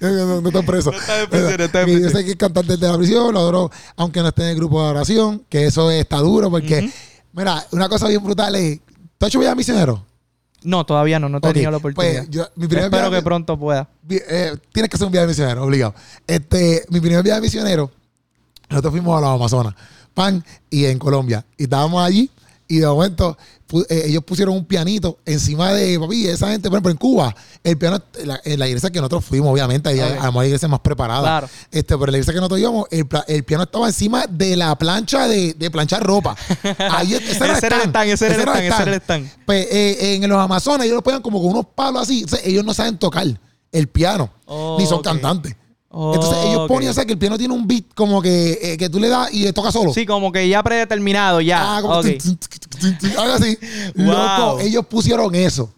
[0.00, 0.90] no, no estás preso.
[0.90, 3.70] No en prisión, no en Yo sé que es cantar desde la prisión, lo adoro,
[3.96, 6.90] aunque no esté en el grupo de oración, que eso está duro porque,
[7.32, 8.80] mira, una cosa bien brutal es,
[9.16, 10.04] ¿tú has hecho vida misionero?
[10.62, 12.16] No, todavía no, no he tenido Ok, la oportunidad.
[12.24, 13.88] pues, yo- mi primer Espero viaje- que pronto pueda.
[14.10, 15.94] Eh, tienes que hacer un viaje misionero, obligado.
[16.26, 17.90] Este, mi primer viaje misionero,
[18.68, 19.74] nosotros fuimos a los Amazonas,
[20.14, 21.44] pan, y en Colombia.
[21.56, 22.30] Y estábamos allí,
[22.70, 23.36] y de momento
[23.68, 27.34] pu- eh, ellos pusieron un pianito encima de papi, esa gente, por ejemplo, en Cuba,
[27.64, 30.36] el piano, la- en la iglesia que nosotros fuimos, obviamente, ahí hay Ok.
[30.36, 31.22] hay iglesias más preparadas.
[31.24, 31.48] Claro.
[31.70, 32.86] Este, pero en la iglesia que nosotros íbamos,
[33.26, 36.36] el, piano estaba encima de la plancha de, de planchar ropa.
[36.90, 39.30] Ahí, ese era Ese era el stand, ese era el stand, ese era el stand.
[39.44, 42.20] Pues eh, en los Amazonas ellos lo ponían como con unos palos así.
[42.20, 43.26] Entonces, ellos no saben tocar
[43.72, 45.54] el piano, Oh, ni son cantantes.
[45.92, 46.68] Oh, Entonces ellos ok.
[46.68, 49.08] ponen, o sea, que el piano tiene un beat como que, eh, que tú le
[49.08, 49.92] das y le toca solo.
[49.92, 51.78] Sí, como que ya predeterminado, ya.
[51.78, 52.04] Ah, como Ok.
[52.22, 53.58] tun, tun, tun, tun, tun, algo así.
[53.96, 54.06] Wow.
[54.06, 55.72] Loco, ellos pusieron eso.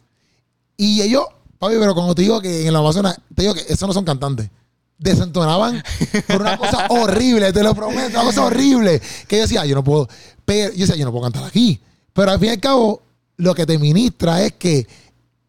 [0.76, 1.24] Y ellos,
[1.58, 4.04] papi, pero cuando te digo que en el Amazonas, te digo que esos no son
[4.04, 4.50] cantantes.
[4.98, 5.82] Desentonaban
[6.28, 9.00] por una cosa horrible, te lo prometo, una cosa horrible.
[9.26, 10.08] Que yo decía, yo no puedo,
[10.44, 11.80] pero yo decía, yo no puedo cantar aquí.
[12.12, 13.02] Pero al fin y al cabo,
[13.38, 14.86] lo que te ministra es que,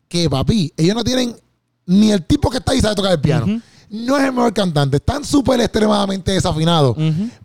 [0.08, 1.36] que papi, ellos no tienen
[1.86, 3.62] ni el tipo que está ahí sabe tocar el piano.
[3.96, 6.96] No es el mejor cantante, están súper extremadamente desafinados.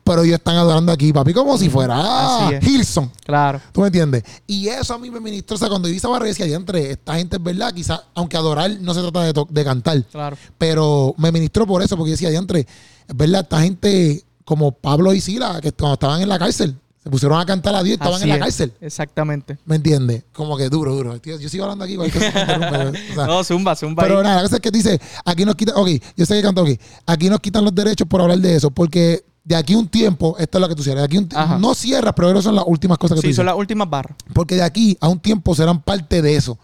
[0.03, 2.51] Pero ellos están adorando aquí, papi, como si fuera ah.
[2.63, 3.13] Hilson.
[3.27, 3.61] Claro.
[3.71, 4.23] ¿Tú me entiendes?
[4.47, 5.57] Y eso a mí me ministró.
[5.57, 8.01] O sea, cuando yo vi esa barra, yo decía, entre esta gente es verdad, quizás,
[8.15, 10.39] aunque adorar no se trata de, de cantar, Claro.
[10.57, 12.67] pero me ministró por eso, porque yo decía, entre es
[13.15, 16.75] verdad, esta gente como Pablo y Sila, que cuando estaban en la cárcel,
[17.09, 18.41] se pusieron a cantar a Dios y estaban Así en la es.
[18.43, 18.73] cárcel.
[18.83, 19.57] Exactamente.
[19.65, 20.25] ¿Me entiendes?
[20.33, 21.19] Como que duro, duro.
[21.21, 22.77] Tío, yo sigo hablando aquí, interrumpe,
[23.13, 24.03] o sea, No, zumba, zumba.
[24.03, 24.25] pero ahí.
[24.25, 26.79] nada, la cosa es que dice, aquí nos quitan, ok, yo sé que canto aquí,
[27.07, 30.59] aquí nos quitan los derechos por hablar de eso, porque de aquí un tiempo, esto
[30.59, 31.29] es lo que tú cierras, de aquí un
[31.61, 33.37] no cierras, pero esas son las últimas cosas que tú Sí, dices.
[33.37, 34.15] son las últimas barras.
[34.35, 36.59] Porque de aquí a un tiempo serán parte de eso.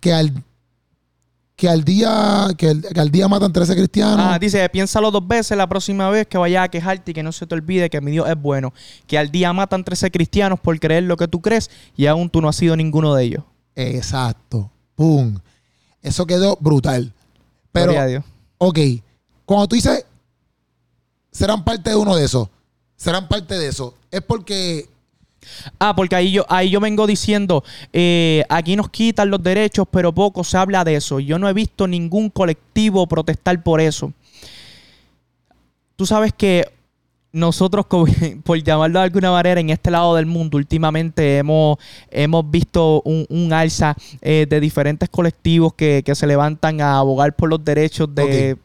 [0.00, 0.32] Que al,
[1.58, 4.20] que al día, que al, que al día matan 13 cristianos.
[4.20, 7.32] Ah, dice, piénsalo dos veces la próxima vez que vayas a quejarte y que no
[7.32, 8.72] se te olvide que mi Dios es bueno.
[9.08, 12.40] Que al día matan 13 cristianos por creer lo que tú crees y aún tú
[12.40, 13.42] no has sido ninguno de ellos.
[13.74, 14.70] Exacto.
[14.94, 15.36] Pum.
[16.00, 17.12] Eso quedó brutal.
[17.72, 18.24] Pero, Gloria a Dios.
[18.58, 18.78] ok,
[19.44, 20.06] cuando tú dices,
[21.32, 22.48] serán parte de uno de esos,
[22.94, 24.88] serán parte de eso, es porque
[25.78, 30.12] Ah, porque ahí yo, ahí yo vengo diciendo, eh, aquí nos quitan los derechos, pero
[30.12, 31.20] poco se habla de eso.
[31.20, 34.12] Yo no he visto ningún colectivo protestar por eso.
[35.96, 36.70] Tú sabes que
[37.32, 37.86] nosotros,
[38.44, 41.78] por llamarlo de alguna manera, en este lado del mundo, últimamente hemos,
[42.10, 47.34] hemos visto un, un alza eh, de diferentes colectivos que, que se levantan a abogar
[47.34, 48.60] por los derechos de, Ok.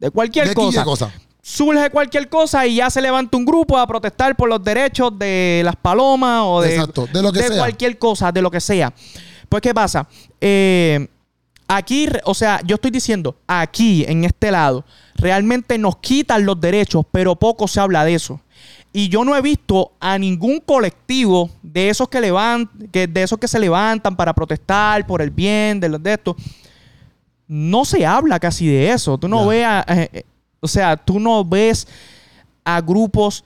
[0.00, 1.12] de cualquier de cosa cosa.
[1.50, 5.62] Surge cualquier cosa y ya se levanta un grupo a protestar por los derechos de
[5.64, 7.56] las palomas o de, Exacto, de lo que sea.
[7.56, 8.92] cualquier cosa, de lo que sea.
[9.48, 10.06] Pues, ¿qué pasa?
[10.42, 11.08] Eh,
[11.66, 14.84] aquí, o sea, yo estoy diciendo, aquí, en este lado,
[15.14, 18.40] realmente nos quitan los derechos, pero poco se habla de eso.
[18.92, 23.38] Y yo no he visto a ningún colectivo de esos que levantan, que, de esos
[23.38, 26.36] que se levantan para protestar por el bien de, los de esto.
[27.46, 29.16] No se habla casi de eso.
[29.16, 30.22] Tú no ves, a- eh, eh,
[30.60, 31.86] o sea, tú no ves
[32.64, 33.44] a grupos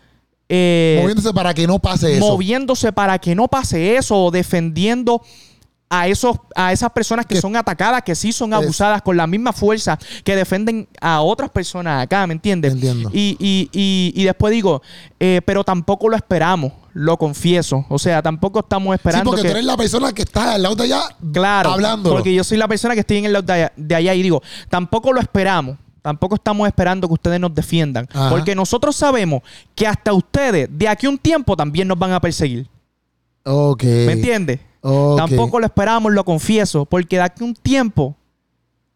[0.49, 2.27] eh, Moviéndose para que no pase eso.
[2.29, 5.23] moviéndose para que no pase eso o defendiendo
[5.89, 9.17] a esos a esas personas que, Que- son atacadas, que sí son Es- abusadas con
[9.17, 12.73] la misma fuerza que defienden a otras personas acá, ¿me entiendes?
[12.73, 13.11] Entiendo.
[13.13, 14.83] Y, y, y, y después digo,
[15.21, 17.85] eh, pero tampoco lo esperamos, lo confieso.
[17.91, 19.49] O sea, tampoco estamos Sí, esperando porque que...
[19.49, 21.03] tú eres la persona que está al lado de allá
[21.33, 22.11] Claro, hablando.
[22.11, 24.23] porque yo soy la persona que estoy en el lado de allá, de allá y
[24.23, 25.77] digo, tampoco lo esperamos.
[26.03, 28.09] Tampoco estamos esperando que ustedes nos defiendan.
[28.13, 28.29] Ajá.
[28.29, 29.43] Porque nosotros sabemos
[29.75, 32.67] que hasta ustedes, de aquí a un tiempo, también nos van a perseguir.
[33.45, 33.85] Ok.
[33.85, 34.61] ¿Me entiendes?
[34.81, 35.17] Ok.
[35.17, 38.17] Tampoco lo esperamos, lo confieso, porque de aquí a un tiempo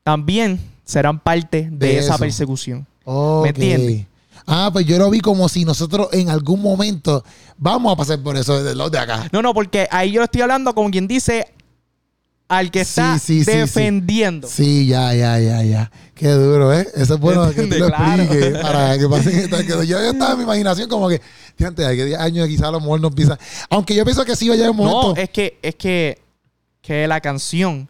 [0.03, 2.87] también serán parte de, De esa persecución.
[3.05, 3.45] Ok.
[3.45, 4.07] ¿Me entiendes?
[4.47, 7.25] Ah, pues yo lo vi como si nosotros en algún momento
[7.57, 9.29] vamos a pasar por eso de los de acá.
[9.33, 11.47] No, no, porque ahí yo estoy hablando como quien dice
[12.49, 14.03] al que está sí, sí, sí.
[14.49, 15.91] Sí, ya, ya, ya, ya.
[16.17, 16.89] Qué duro, ¿eh?
[16.95, 18.23] Eso es bueno que tú lo Claro.
[18.23, 21.21] expliques para que pasen esta- que yo, yo estaba en mi imaginación como que,
[21.57, 23.39] fíjate, hay que 10 años quizás a lo mejor nos pisa.
[23.69, 25.15] Aunque yo pienso que sí va a llegar un momento.
[25.15, 26.19] No, es que, es que,
[26.81, 27.89] que la canción,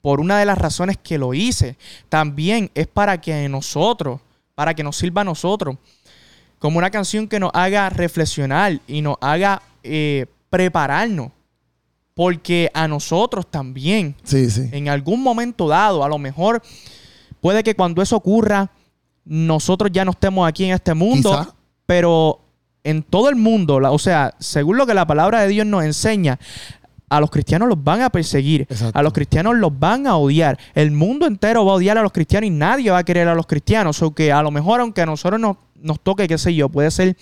[0.00, 1.76] por una de las razones que lo hice,
[2.08, 4.20] también es para que nosotros,
[4.54, 5.76] para que nos sirva a nosotros,
[6.58, 11.32] como una canción que nos haga reflexionar y nos haga eh, prepararnos.
[12.14, 14.68] Porque a nosotros también, Sí, sí.
[14.72, 16.62] en algún momento dado, a lo mejor
[17.42, 18.70] puede que cuando eso ocurra,
[19.26, 21.54] nosotros ya no estemos aquí en este mundo, Quizá.
[21.84, 22.40] pero
[22.84, 25.84] en todo el mundo, la- o sea, según lo que la palabra de Dios nos
[25.84, 26.38] enseña,
[27.10, 28.98] a los cristianos los van a perseguir, Exacto.
[28.98, 32.10] a los cristianos los van a odiar, el mundo entero va a odiar a los
[32.12, 35.02] cristianos y nadie va a querer a los cristianos, o que a lo mejor aunque
[35.02, 37.16] a nosotros nos, nos toque, qué sé yo, puede ser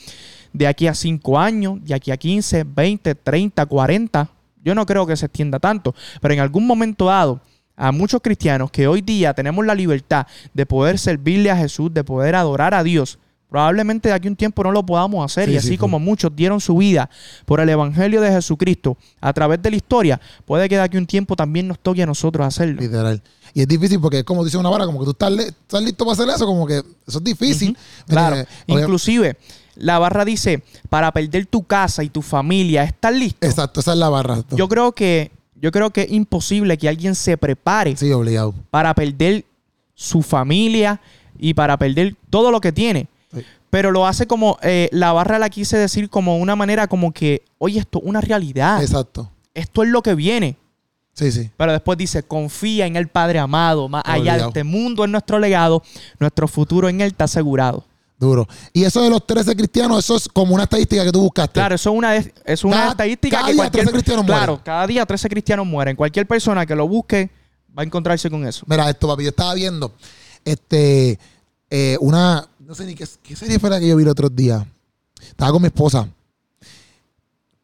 [0.53, 4.29] de aquí a 5 años, de aquí a 15, 20, 30, 40,
[4.63, 7.41] yo no creo que se extienda tanto, pero en algún momento dado,
[7.83, 12.05] a muchos cristianos que hoy día tenemos la libertad de poder servirle a Jesús, de
[12.05, 13.19] poder adorar a Dios,
[13.49, 15.47] probablemente de aquí a un tiempo no lo podamos hacer.
[15.49, 17.09] Sí, y sí, así como muchos dieron su vida
[17.47, 21.01] por el Evangelio de Jesucristo a través de la historia, puede que de aquí a
[21.01, 22.81] un tiempo también nos toque a nosotros hacerlo.
[22.81, 23.23] Literal.
[23.55, 25.83] Y es difícil porque es como dice una vara, como que tú estás, li- estás
[25.83, 26.77] listo para hacer eso, como que
[27.07, 27.77] eso es difícil.
[28.07, 29.37] Claro, Eh, inclusive
[29.75, 33.45] la barra dice, para perder tu casa y tu familia, ¿estás listo?
[33.47, 34.45] Exacto, esa es la barra.
[34.51, 38.55] Yo creo que yo creo que es imposible que alguien se prepare Sí, obligado.
[38.71, 39.45] para perder
[39.95, 41.01] su familia
[41.39, 43.09] y para perder todo lo que tiene.
[43.33, 43.43] Sí.
[43.71, 47.43] Pero lo hace como, eh, la barra la quise decir como una manera como que,
[47.59, 48.83] oye, esto es una realidad.
[48.83, 49.31] Exacto.
[49.55, 50.57] Esto es lo que viene.
[51.13, 51.51] Sí, sí.
[51.57, 55.39] Pero después dice, confía en el Padre amado, más allá de este mundo es nuestro
[55.39, 55.83] legado,
[56.19, 57.85] nuestro futuro en Él está asegurado.
[58.21, 58.47] Duro.
[58.75, 61.55] Y eso de los 13 cristianos, eso es como una estadística que tú buscaste.
[61.55, 64.47] Claro, eso es una, es una Cada- estadística cada que día cualquier 13 cristianos Claro,
[64.53, 64.65] mueren.
[64.65, 65.97] cada día 13 cristianos mueren.
[65.97, 67.31] Cualquier persona que lo busque
[67.77, 68.63] va a encontrarse con eso.
[68.69, 69.95] Mira, esto, papi, yo estaba viendo
[70.45, 71.19] este
[71.71, 74.29] eh, una, no sé ni qué, qué serie fue la que yo vi el otro
[74.29, 74.67] día.
[75.23, 76.07] Estaba con mi esposa.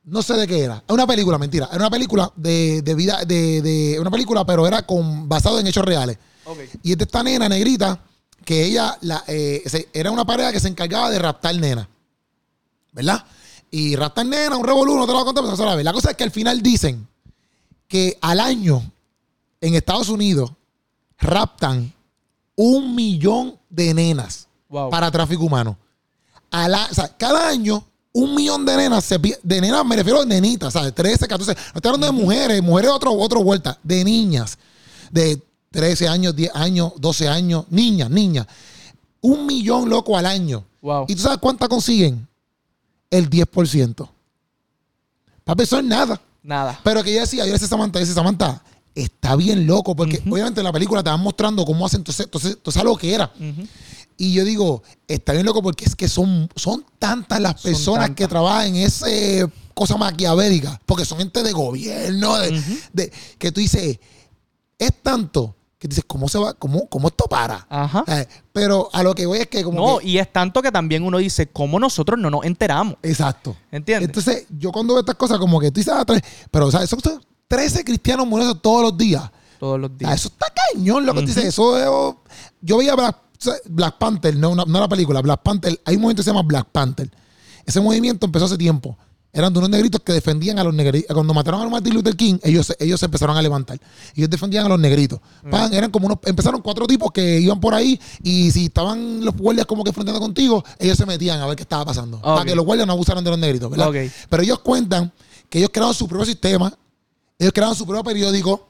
[0.04, 0.76] No sé de qué era.
[0.86, 1.66] Es una película, mentira.
[1.66, 5.66] Era una película de, de vida, de, de- una película, pero era con basado en
[5.66, 6.16] hechos reales.
[6.82, 7.98] Y es de esta nena negrita
[8.44, 9.62] que ella la, eh,
[9.92, 11.88] era una pareja que se encargaba de raptar nena.
[12.92, 13.24] ¿Verdad?
[13.70, 16.10] Y raptar nena, un revolú, no te lo voy a contar, pero no la cosa
[16.10, 17.06] es que al final dicen
[17.88, 18.82] que al año
[19.60, 20.50] en Estados Unidos
[21.18, 21.92] raptan
[22.54, 24.90] un millón de nenas Wow.
[24.90, 25.76] para tráfico humano.
[26.50, 30.22] A la- o sea, cada año, un millón de nenas, se de nenas me refiero
[30.22, 30.94] a nenitas, ¿sabes?
[30.94, 34.58] 13, 14, no estoy hablando de mujeres, mujeres otro, otro vuelta, de niñas,
[35.10, 35.40] de
[35.76, 38.46] 13 años, 10 años, 12 años, niñas, niñas.
[39.20, 40.64] Un millón loco al año.
[40.80, 41.04] Wow.
[41.08, 42.26] ¿Y tú sabes cuántas consiguen?
[43.10, 44.08] El 10%.
[45.44, 46.20] Papi, eso es nada.
[46.42, 46.80] Nada.
[46.82, 48.62] Pero que ella decía, yo decía Samantha, yo decía, Samantha,
[48.94, 52.52] está bien loco, porque obviamente en la película te van mostrando cómo hacen entonces, entonces,
[52.52, 53.30] entonces lo que era.
[54.16, 58.04] Y yo digo, está bien loco porque es que son, son tantas las Son personas
[58.06, 58.16] tantas.
[58.16, 59.06] que trabajan en esa
[59.74, 63.98] cosa maquiavélica, porque son gente de gobierno, de- que tú dices,
[64.78, 65.54] es tanto
[65.88, 66.54] que dices, ¿cómo se va?
[66.54, 67.66] ¿Cómo, cómo esto para?
[67.68, 68.04] Ajá.
[68.06, 70.70] Eh, pero a lo que voy es que como No, que- y es tanto que
[70.72, 72.96] también uno dice, ¿cómo nosotros no nos enteramos?
[73.02, 73.56] Exacto.
[73.70, 74.08] ¿Entiendes?
[74.08, 76.86] Entonces, yo cuando veo estas cosas, como que tú dices, ah, tres- pero, o sea,
[76.86, 77.00] son
[77.48, 79.30] 13 cristianos muriendo todos los días.
[79.58, 80.10] Todos los días.
[80.10, 81.34] Ah, eso está cañón, lo que tú Ujú.
[81.34, 81.44] dices.
[81.44, 82.14] Eso es-
[82.60, 83.16] yo veía Black,
[83.66, 85.80] Black Panther, no, no, no la película, Black Panther.
[85.84, 87.10] Hay un movimiento que se llama Black Panther.
[87.64, 88.96] Ese movimiento empezó hace tiempo.
[89.36, 91.12] Eran de unos negritos que defendían a los negritos.
[91.14, 93.78] Cuando mataron a Martin Luther King, ellos, se- ellos se empezaron a levantar.
[94.14, 95.20] Ellos defendían a los negritos.
[95.50, 99.36] Pan, eran como unos, empezaron cuatro tipos que iban por ahí y si estaban los
[99.36, 102.20] guardias como que enfrentando contigo, ellos se metían a ver qué estaba pasando.
[102.20, 102.46] Para Ok.
[102.46, 103.90] que los guardias no abusaran de los negritos, ¿verdad?
[104.30, 105.12] Pero ellos cuentan
[105.50, 106.72] que ellos crearon su propio sistema,
[107.38, 108.66] ellos crearon su propio periódico.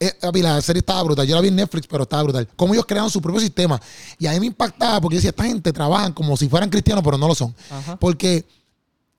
[0.00, 0.12] Eh,
[0.42, 1.26] la serie estaba brutal.
[1.26, 2.48] Yo la vi en Netflix, pero estaba brutal.
[2.56, 3.80] Cómo ellos crearon su propio sistema.
[4.18, 7.02] Y a mí me impactaba porque yo decía, esta gente trabajan como si fueran cristianos,
[7.04, 7.54] pero no lo son.
[7.70, 7.96] Ajá.
[7.96, 8.44] Porque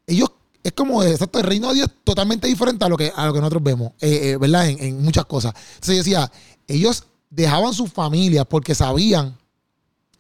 [0.05, 0.29] ellos,
[0.65, 3.33] es como, exacto, el reino de Dios es totalmente diferente a lo que, a lo
[3.33, 4.67] que nosotros vemos, eh, eh, ¿verdad?
[4.67, 5.53] En, en muchas cosas.
[5.75, 6.31] Entonces yo decía,
[6.67, 9.37] ellos dejaban sus familias porque sabían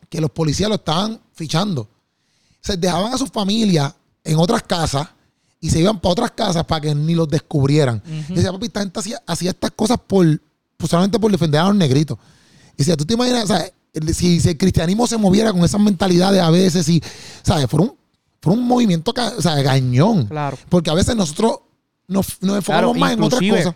[0.07, 1.89] que los policías lo estaban fichando.
[2.61, 5.07] Se dejaban a sus familias en otras casas
[5.59, 8.03] y se iban para otras casas para que ni los descubrieran.
[8.29, 10.27] Y decía, papi, esta gente hacía, hacía estas cosas por,
[10.77, 12.19] pues, solamente por defender a los negritos.
[12.75, 13.67] Y decía, tú te imaginas, o sea,
[14.13, 17.01] si, si el cristianismo se moviera con esas mentalidades a veces, y,
[17.41, 17.65] ¿sabes?
[17.67, 17.91] Fuera
[18.53, 20.27] un, fuera un movimiento o sea, gañón.
[20.27, 20.57] Claro.
[20.69, 21.59] Porque a veces nosotros
[22.07, 23.75] nos, nos enfocamos Claro, más en otras cosas.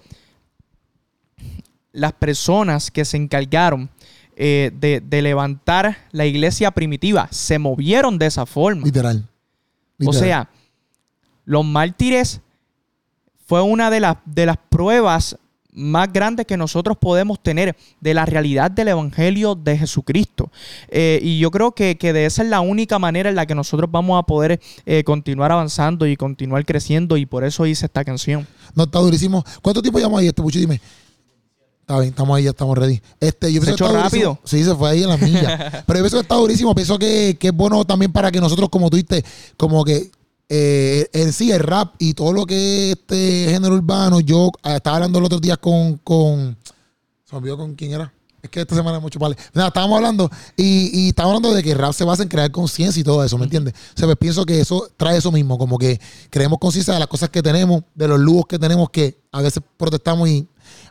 [1.92, 3.90] las personas que se encargaron
[4.36, 8.84] eh, de, de levantar la iglesia primitiva se movieron de esa forma.
[8.86, 9.28] Literal.
[10.06, 10.50] O sea,
[11.46, 12.40] los mártires
[13.46, 15.38] fue una de las, de las pruebas
[15.80, 20.52] más grandes que nosotros podemos tener de la realidad del Evangelio de Jesucristo.
[20.90, 23.56] Eh, y yo creo que, que de esa es la única manera en la que
[23.56, 28.04] nosotros vamos a poder eh, continuar avanzando y continuar creciendo y por eso hice esta
[28.04, 28.48] canción.
[28.76, 29.44] No, está durísimo.
[29.62, 30.60] ¿Cuánto tiempo llevamos ahí, este Puchi?
[30.60, 30.82] Dime.
[31.82, 33.02] Está bien, estamos ahí, ya estamos ready.
[33.20, 34.04] Este, yo ¿Se echó durísimo.
[34.04, 34.40] rápido?
[34.44, 35.84] Sí, se fue ahí en la milla.
[35.88, 36.76] Pero yo pienso que está durísimo.
[36.76, 39.26] Pienso que, que es bueno también para que nosotros, como tú dijiste,
[39.58, 40.12] como que
[40.50, 44.78] eh, en sí el rap y todo lo que es este género urbano, yo ah,
[44.78, 46.58] estaba hablando el otro día con, con
[47.24, 48.12] se me olvidó con quién era.
[48.42, 49.36] Es que esta semana es mucho vale.
[49.54, 52.50] Nada, estábamos hablando y, y estábamos hablando de que el rap se basa en crear
[52.52, 53.74] conciencia y todo eso, ¿me entiendes?
[53.96, 57.10] O sea, pues pienso que eso trae eso mismo, como que creemos conciencia de las
[57.10, 60.48] cosas que tenemos, de los lujos que tenemos que a veces protestamos y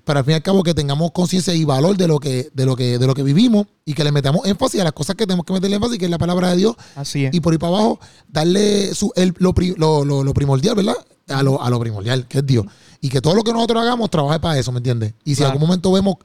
[0.08, 2.64] pero al fin y al cabo que tengamos conciencia y valor de lo que de
[2.66, 5.26] lo que de lo que vivimos y que le metamos énfasis a las cosas que
[5.26, 7.34] tenemos que meterle énfasis, que es la palabra de Dios Así es.
[7.34, 10.96] y por ahí para abajo darle su, el- lo, lo- lo- lo primordial, ¿verdad?
[11.28, 12.64] A lo, a lo primordial, que es Dios.
[13.02, 15.12] Y que todo lo que nosotros hagamos trabaje para eso, ¿me entiendes?
[15.24, 16.16] Y si en algún momento vemos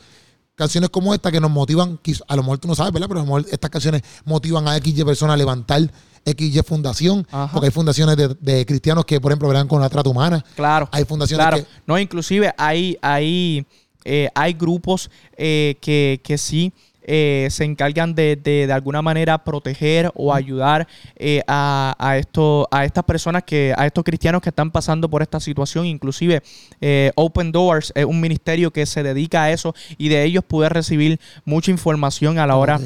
[0.55, 3.07] canciones como esta que nos motivan, a lo mejor tú no sabes, ¿verdad?
[3.07, 5.91] Pero a lo mejor estas canciones motivan a XY personas a levantar
[6.25, 7.51] XY fundación, Ajá.
[7.51, 10.43] porque hay fundaciones de, de cristianos que, por ejemplo, verán con la trata humana.
[10.55, 10.87] Claro.
[10.91, 11.69] Hay fundaciones Claro, que...
[11.85, 13.65] no, inclusive hay, hay,
[14.05, 16.71] eh, hay grupos eh, que, que sí
[17.05, 22.65] eh, se encargan de, de, de alguna manera proteger o ayudar eh, a, a, esto,
[22.71, 25.85] a estas personas, que a estos cristianos que están pasando por esta situación.
[25.85, 26.41] Inclusive
[26.79, 30.69] eh, Open Doors es un ministerio que se dedica a eso y de ellos pude
[30.69, 32.79] recibir mucha información a la hora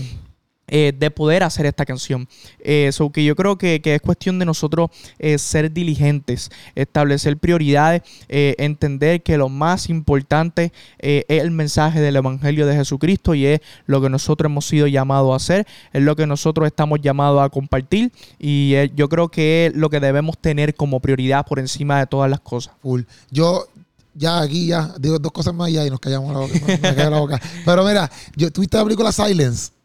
[0.67, 2.27] eh, de poder hacer esta canción.
[2.59, 4.89] Eh, so que yo creo que, que es cuestión de nosotros
[5.19, 11.99] eh, ser diligentes, establecer prioridades, eh, entender que lo más importante eh, es el mensaje
[12.01, 16.01] del Evangelio de Jesucristo y es lo que nosotros hemos sido llamados a hacer, es
[16.01, 19.99] lo que nosotros estamos llamados a compartir y eh, yo creo que es lo que
[19.99, 22.73] debemos tener como prioridad por encima de todas las cosas.
[22.81, 23.01] Full.
[23.31, 23.67] Yo
[24.13, 26.53] ya aquí ya digo dos cosas más ya y nos callamos la boca.
[26.67, 27.41] me callo la boca.
[27.65, 29.76] Pero mira, yo tuviste la película Silence.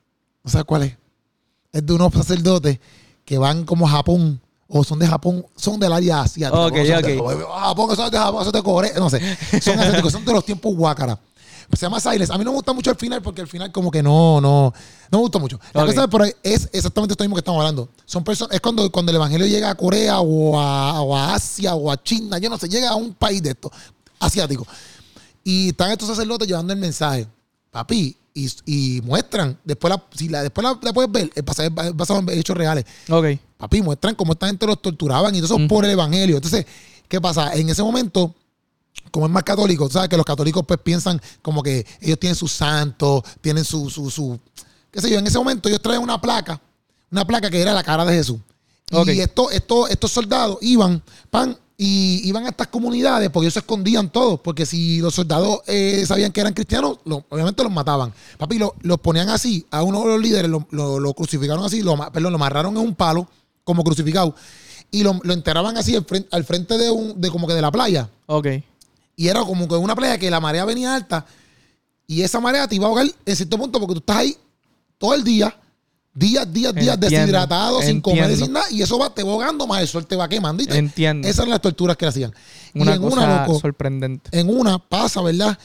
[0.45, 0.97] No sabes cuál es.
[1.73, 2.79] Es de unos sacerdotes
[3.25, 6.59] que van como a Japón o son de Japón, son del área asiática.
[6.67, 7.61] Ok, no son de- ok.
[7.61, 9.21] Japón, eso es de Japón, es de Corea, no sé.
[9.61, 11.19] Son asiáticos, son de los tiempos guácara.
[11.69, 12.33] Pues se llama Silence.
[12.33, 14.73] A mí no me gusta mucho el final porque el final como que no, no,
[15.11, 15.59] no me gusta mucho.
[15.73, 15.89] La Ok.
[15.91, 17.89] cosa por ahí es exactamente esto mismo que estamos hablando.
[18.05, 21.75] Son personas, es cuando, cuando el evangelio llega a Corea o a, o a Asia
[21.75, 23.71] o a China, yo no sé, llega a un país de estos,
[24.19, 24.67] asiático.
[25.45, 27.27] Y están estos sacerdotes llevando el mensaje.
[27.73, 31.43] Papi, y, y muestran, después la, si la, después la, la puedes ver, es
[31.95, 32.85] basado en hechos reales.
[33.09, 33.27] Ok.
[33.57, 36.37] Papi, muestran cómo esta gente los torturaban y todo eso por el evangelio.
[36.37, 36.67] Entonces,
[37.09, 37.55] ¿qué pasa?
[37.55, 38.35] En ese momento,
[39.11, 42.53] como es más católico, sabes que los católicos pues piensan como que ellos tienen sus
[42.53, 44.39] santos, tienen su, su, su,
[44.91, 46.61] qué sé yo, en ese momento ellos traen una placa,
[47.11, 48.39] una placa que era la cara de Jesús.
[49.07, 53.59] Y esto, esto, estos soldados iban, pan, y iban a estas comunidades porque ellos se
[53.59, 58.13] escondían todos, porque si los soldados eh, sabían que eran cristianos, lo- obviamente los mataban.
[58.39, 61.97] Papi, lo- los ponían así, a uno de los líderes lo, lo- crucificaron así, lo,
[62.13, 63.27] perdón, lo amarraron en un palo
[63.65, 64.33] como crucificado
[64.93, 67.63] y lo, lo enterraban así al frente, al frente de, un, de como que de
[67.63, 68.09] la playa.
[68.27, 68.47] Ok.
[69.17, 71.27] Y era como que una playa que la marea venía alta
[72.07, 74.37] y esa marea te iba a ahogar en cierto punto porque tú estás ahí
[74.99, 75.53] todo el día,
[76.15, 78.45] días, días, días Entiendo, deshidratado, sin comer entiendo.
[78.45, 80.67] sin nada, y eso va, te va ahogando más el sol te va quemando y
[80.67, 81.27] te, Entiendo.
[81.27, 82.35] esas eran las torturas que le hacían.
[82.75, 84.39] Una y en cosa una, loco, sorprendente.
[84.39, 85.59] en una pasa, ¿verdad?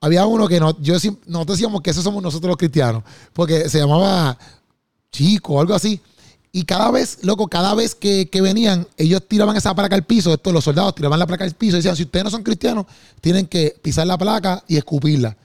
[0.00, 0.94] Había uno que no, yo
[1.26, 4.38] nosotros decíamos que esos somos nosotros los cristianos, porque se llamaba
[5.10, 6.00] Chico o algo así.
[6.52, 10.32] Y cada vez, loco, cada vez que, que venían, ellos tiraban esa placa al piso,
[10.32, 12.86] esto, los soldados tiraban la placa al piso y decían, si ustedes no son cristianos,
[13.20, 15.36] tienen que pisar la placa y escupirla.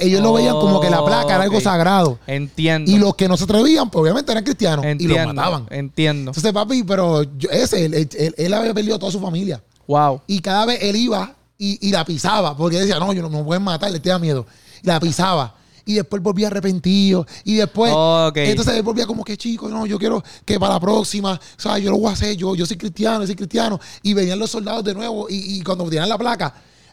[0.00, 2.18] Ellos lo veían como que la placa era algo sagrado.
[2.26, 2.90] Entiendo.
[2.90, 5.16] Y los que no se atrevían, pues obviamente eran cristianos y entiendo.
[5.16, 5.66] los mataban.
[5.70, 6.30] Entiendo.
[6.30, 9.62] Entonces, papi, pero yo- ese, él, él- él había perdido a toda su familia.
[9.86, 10.22] Wow.
[10.26, 13.42] Y cada vez él iba y, y la pisaba, porque decía, no, yo no me
[13.44, 14.46] pueden matar, le tenía miedo.
[14.82, 15.54] Y la pisaba.
[15.88, 17.24] Y después volvía arrepentido.
[17.44, 18.38] Y después, Ok.
[18.38, 21.78] entonces él volvía como que chico, no, yo quiero que para la próxima, o sea,
[21.78, 23.78] yo lo voy a hacer, yo, yo soy cristiano, yo soy cristiano.
[24.02, 26.52] Y venían los soldados de nuevo y, y cuando tenían la placa,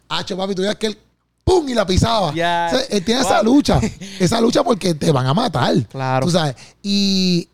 [0.09, 0.97] hacho, papi, tú veías que él,
[1.43, 1.67] ¡pum!
[1.69, 2.33] y la pisaba.
[2.33, 2.69] Ya.
[2.71, 3.79] O sea, él tiene esa lucha,
[4.19, 5.75] esa lucha porque te van a matar.
[5.87, 6.25] Claro.
[6.25, 6.55] Tú sabes.
[6.81, 7.47] Y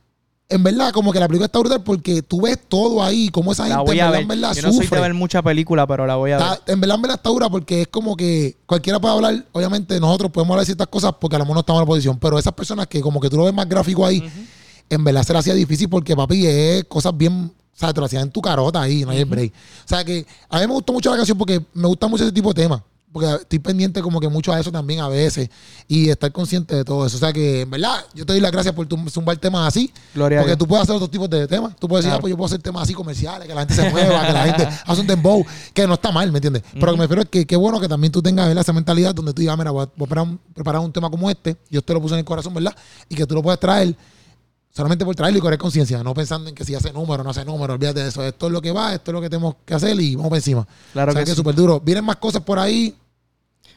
[0.51, 3.67] en verdad, como que la película está brutal porque tú ves todo ahí, como esa
[3.67, 4.21] La gente voy en a verdad, ver.
[4.21, 6.47] en verdad Yo no soy de ver mucha película, pero la voy a ver.
[6.65, 10.31] En verdad, en verdad está dura porque es como que cualquiera puede hablar, obviamente nosotros
[10.31, 12.39] podemos hablar de ciertas cosas porque a lo mejor no estamos en la posición, pero
[12.39, 14.23] esas personas que como que tú lo ves más gráfico ahí,
[14.89, 18.07] en verdad se le hacía difícil porque papi es cosas bien, o sea, te lo
[18.07, 19.53] hacían en tu carota ahí, no hay break.
[19.85, 22.33] O sea que a mí me gustó mucho la canción porque me gusta mucho ese
[22.33, 22.81] tipo de temas.
[23.11, 25.49] Porque estoy pendiente como que mucho a eso también a veces
[25.87, 27.17] y estar consciente de todo eso.
[27.17, 29.91] O sea que, en verdad, yo te doy las gracias por tum- zumbar temas así.
[30.13, 31.75] Gloria porque tú puedes hacer otros tipos de temas.
[31.77, 32.19] Tú puedes decir, Claro.
[32.19, 34.43] ah, pues yo puedo hacer temas así comerciales, que la gente se mueva, que la
[34.45, 35.43] gente hace un dembow,
[35.73, 36.61] que no está mal, ¿me entiendes?
[36.73, 38.61] Pero lo que me refiero es que qué bueno que también tú tengas ¿verdad?
[38.61, 41.09] esa mentalidad donde tú digas, mira, voy a, voy a preparar, un, preparar un tema
[41.09, 42.75] como este, yo te lo puse en el corazón, ¿verdad?
[43.09, 43.95] Y que tú lo puedes traer
[44.71, 47.31] solamente por traerlo y correr conciencia, no pensando en que si hace número o no
[47.31, 48.23] hace número, olvídate de eso.
[48.23, 50.37] Esto es lo que va, esto es lo que tenemos que hacer y vamos por
[50.37, 50.67] encima.
[50.93, 51.39] Claro o sea que que es sí.
[51.39, 51.79] súper duro.
[51.79, 52.95] Vienen más cosas por ahí.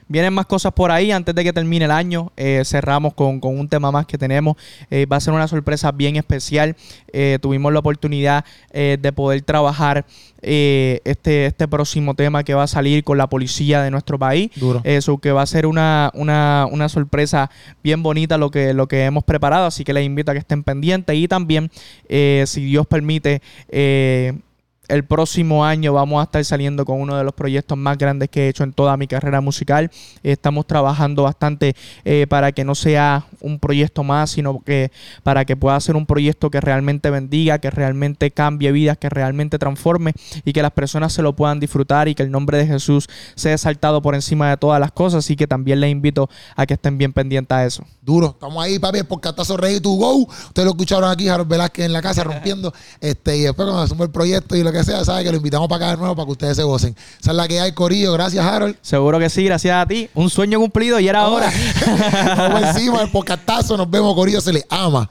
[0.09, 1.11] Vienen más cosas por ahí.
[1.11, 4.57] Antes de que termine el año, eh, cerramos con, con un tema más que tenemos.
[4.90, 6.76] Eh, va a ser una sorpresa bien especial.
[7.12, 10.05] Eh, tuvimos la oportunidad de poder trabajar
[10.40, 14.50] este, este próximo tema que va a salir con la policía de nuestro país.
[14.57, 14.80] Duro.
[14.84, 17.50] Eso que va a ser una, una, una sorpresa
[17.82, 19.66] bien bonita lo que, lo que hemos preparado.
[19.66, 21.14] Así que les invito a que estén pendientes.
[21.16, 21.70] Y también,
[22.09, 23.42] eh, si Dios permite,
[24.88, 28.46] el próximo año vamos a estar saliendo con uno de los proyectos más grandes que
[28.46, 29.90] he hecho en toda mi carrera musical.
[30.22, 31.74] Estamos trabajando bastante
[32.04, 34.90] eh, para que no sea un proyecto más, sino que
[35.22, 39.58] para que pueda ser un proyecto que realmente bendiga, que realmente cambie vidas, que realmente
[39.58, 40.12] transforme
[40.44, 43.54] y que las personas se lo puedan disfrutar y que el nombre de Jesús sea
[43.54, 45.24] exaltado por encima de todas las cosas.
[45.24, 47.84] Así que también les invito a que estén bien pendientes a eso.
[48.02, 48.32] Duro.
[48.34, 50.16] Estamos ahí, papi, por Catazo Ready to Go.
[50.16, 52.74] Ustedes lo escucharon aquí, Harold Velázquez en la casa rompiendo.
[53.00, 55.68] este Y después cuando asume el proyecto y lo que sea, sabe que lo invitamos
[55.68, 56.96] para acá de nuevo para que ustedes se gocen.
[57.20, 58.12] Esa es la que hay, Corillo.
[58.12, 58.76] Gracias, Harold.
[58.82, 60.08] Seguro que sí, gracias a ti.
[60.14, 61.52] Un sueño cumplido y era hora.
[62.36, 63.76] Vamos encima del podcastazo.
[63.76, 64.40] Nos vemos, Corillo.
[64.40, 65.08] Se les ama.